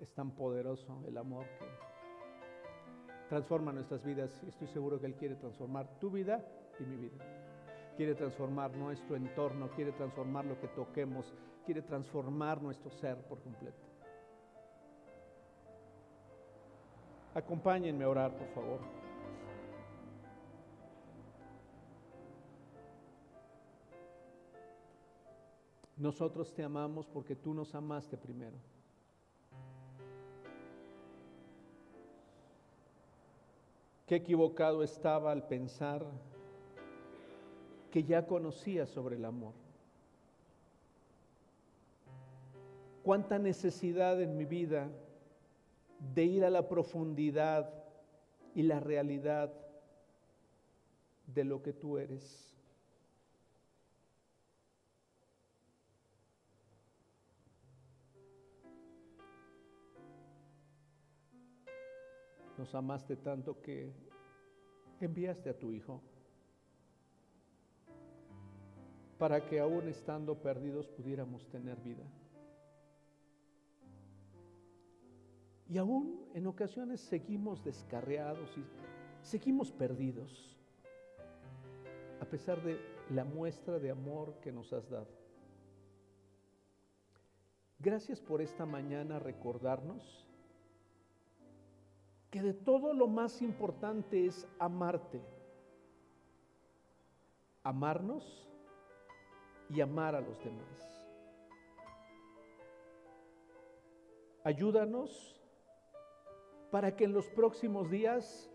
Es 0.00 0.10
tan 0.14 0.30
poderoso 0.30 1.04
el 1.06 1.18
amor 1.18 1.44
que 1.58 1.66
transforma 3.28 3.74
nuestras 3.74 4.02
vidas 4.02 4.42
y 4.42 4.48
estoy 4.48 4.68
seguro 4.68 4.98
que 4.98 5.04
Él 5.04 5.16
quiere 5.16 5.34
transformar 5.34 5.98
tu 5.98 6.10
vida 6.10 6.42
y 6.80 6.84
mi 6.84 6.96
vida 6.96 7.43
quiere 7.96 8.14
transformar 8.14 8.74
nuestro 8.76 9.16
entorno, 9.16 9.70
quiere 9.70 9.92
transformar 9.92 10.44
lo 10.44 10.60
que 10.60 10.68
toquemos, 10.68 11.32
quiere 11.64 11.82
transformar 11.82 12.60
nuestro 12.60 12.90
ser 12.90 13.16
por 13.28 13.40
completo. 13.40 13.86
Acompáñenme 17.34 18.04
a 18.04 18.08
orar, 18.08 18.36
por 18.36 18.48
favor. 18.48 18.80
Nosotros 25.96 26.52
te 26.52 26.62
amamos 26.62 27.06
porque 27.06 27.34
tú 27.34 27.54
nos 27.54 27.74
amaste 27.74 28.16
primero. 28.16 28.56
Qué 34.06 34.16
equivocado 34.16 34.82
estaba 34.82 35.32
al 35.32 35.46
pensar 35.46 36.04
que 37.94 38.02
ya 38.02 38.26
conocía 38.26 38.86
sobre 38.86 39.14
el 39.14 39.24
amor. 39.24 39.52
Cuánta 43.04 43.38
necesidad 43.38 44.20
en 44.20 44.36
mi 44.36 44.46
vida 44.46 44.90
de 46.12 46.24
ir 46.24 46.44
a 46.44 46.50
la 46.50 46.66
profundidad 46.66 47.72
y 48.52 48.62
la 48.62 48.80
realidad 48.80 49.54
de 51.28 51.44
lo 51.44 51.62
que 51.62 51.72
tú 51.72 51.96
eres. 51.96 52.52
Nos 62.58 62.74
amaste 62.74 63.14
tanto 63.14 63.62
que 63.62 63.92
enviaste 65.00 65.48
a 65.48 65.56
tu 65.56 65.70
Hijo. 65.70 66.02
Para 69.18 69.46
que 69.46 69.60
aún 69.60 69.88
estando 69.88 70.40
perdidos 70.40 70.88
pudiéramos 70.88 71.46
tener 71.48 71.80
vida. 71.80 72.04
Y 75.68 75.78
aún 75.78 76.28
en 76.34 76.46
ocasiones 76.46 77.00
seguimos 77.00 77.64
descarriados 77.64 78.50
y 78.58 78.64
seguimos 79.22 79.72
perdidos, 79.72 80.56
a 82.20 82.24
pesar 82.26 82.62
de 82.62 82.78
la 83.10 83.24
muestra 83.24 83.78
de 83.78 83.90
amor 83.90 84.34
que 84.40 84.52
nos 84.52 84.72
has 84.72 84.88
dado. 84.88 85.08
Gracias 87.78 88.20
por 88.20 88.40
esta 88.40 88.66
mañana 88.66 89.18
recordarnos 89.18 90.26
que 92.30 92.42
de 92.42 92.54
todo 92.54 92.92
lo 92.92 93.06
más 93.06 93.42
importante 93.42 94.26
es 94.26 94.46
amarte. 94.58 95.22
Amarnos 97.62 98.43
y 99.70 99.80
amar 99.80 100.14
a 100.14 100.20
los 100.20 100.42
demás. 100.42 101.08
Ayúdanos 104.42 105.40
para 106.70 106.94
que 106.94 107.04
en 107.04 107.12
los 107.12 107.28
próximos 107.30 107.90
días 107.90 108.50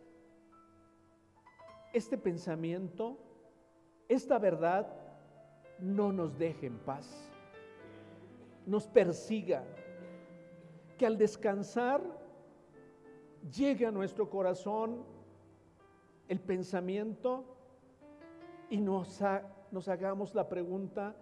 este 1.93 2.17
pensamiento, 2.17 3.17
esta 4.07 4.37
verdad, 4.37 4.87
no 5.79 6.11
nos 6.11 6.37
deje 6.37 6.67
en 6.67 6.77
paz, 6.79 7.31
nos 8.65 8.85
persiga, 8.87 9.63
que 10.97 11.05
al 11.05 11.17
descansar 11.17 12.01
llegue 13.55 13.85
a 13.85 13.91
nuestro 13.91 14.29
corazón 14.29 15.03
el 16.27 16.39
pensamiento 16.39 17.45
y 18.69 18.81
nos, 18.81 19.21
ha, 19.21 19.41
nos 19.71 19.87
hagamos 19.87 20.33
la 20.35 20.47
pregunta 20.49 21.15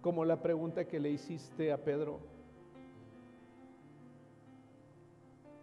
como 0.00 0.24
la 0.24 0.40
pregunta 0.40 0.86
que 0.86 1.00
le 1.00 1.10
hiciste 1.10 1.72
a 1.72 1.78
Pedro. 1.82 2.20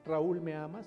Raúl, 0.05 0.41
¿me 0.41 0.53
amas? 0.53 0.85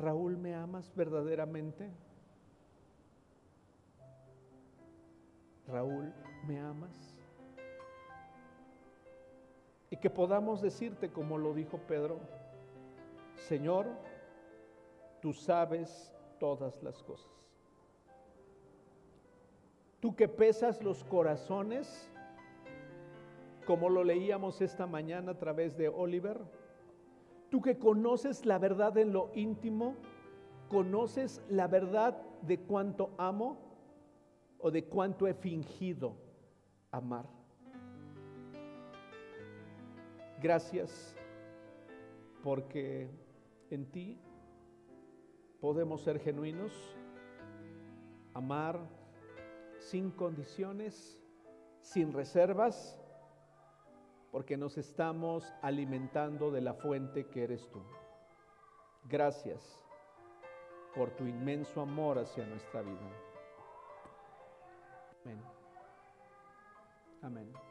Raúl, 0.00 0.36
¿me 0.36 0.54
amas 0.54 0.92
verdaderamente? 0.96 1.88
Raúl, 5.68 6.12
¿me 6.48 6.58
amas? 6.58 7.16
Y 9.90 9.96
que 9.98 10.10
podamos 10.10 10.60
decirte 10.60 11.12
como 11.12 11.38
lo 11.38 11.54
dijo 11.54 11.78
Pedro, 11.86 12.18
Señor, 13.36 13.86
tú 15.20 15.32
sabes 15.32 16.12
todas 16.38 16.82
las 16.82 17.02
cosas. 17.02 17.30
Tú 20.00 20.16
que 20.16 20.28
pesas 20.28 20.82
los 20.82 21.04
corazones, 21.04 22.10
como 23.66 23.90
lo 23.90 24.02
leíamos 24.02 24.62
esta 24.62 24.86
mañana 24.86 25.32
a 25.32 25.38
través 25.38 25.76
de 25.76 25.88
Oliver, 25.88 26.40
tú 27.50 27.60
que 27.60 27.78
conoces 27.78 28.46
la 28.46 28.58
verdad 28.58 28.96
en 28.96 29.12
lo 29.12 29.30
íntimo, 29.34 29.94
conoces 30.68 31.42
la 31.50 31.68
verdad 31.68 32.16
de 32.42 32.58
cuánto 32.60 33.10
amo 33.18 33.58
o 34.58 34.70
de 34.70 34.84
cuánto 34.84 35.26
he 35.26 35.34
fingido 35.34 36.14
amar. 36.90 37.26
Gracias 40.40 41.14
porque 42.42 43.10
en 43.70 43.84
ti 43.84 44.18
podemos 45.60 46.02
ser 46.02 46.18
genuinos, 46.20 46.72
amar 48.34 48.80
sin 49.78 50.10
condiciones, 50.10 51.20
sin 51.80 52.12
reservas, 52.12 52.98
porque 54.30 54.56
nos 54.56 54.78
estamos 54.78 55.52
alimentando 55.62 56.50
de 56.50 56.60
la 56.60 56.74
fuente 56.74 57.26
que 57.26 57.44
eres 57.44 57.68
tú. 57.70 57.82
Gracias 59.08 59.84
por 60.94 61.10
tu 61.10 61.24
inmenso 61.24 61.80
amor 61.80 62.18
hacia 62.18 62.46
nuestra 62.46 62.82
vida. 62.82 63.10
Amén. 65.24 65.42
Amén. 67.22 67.69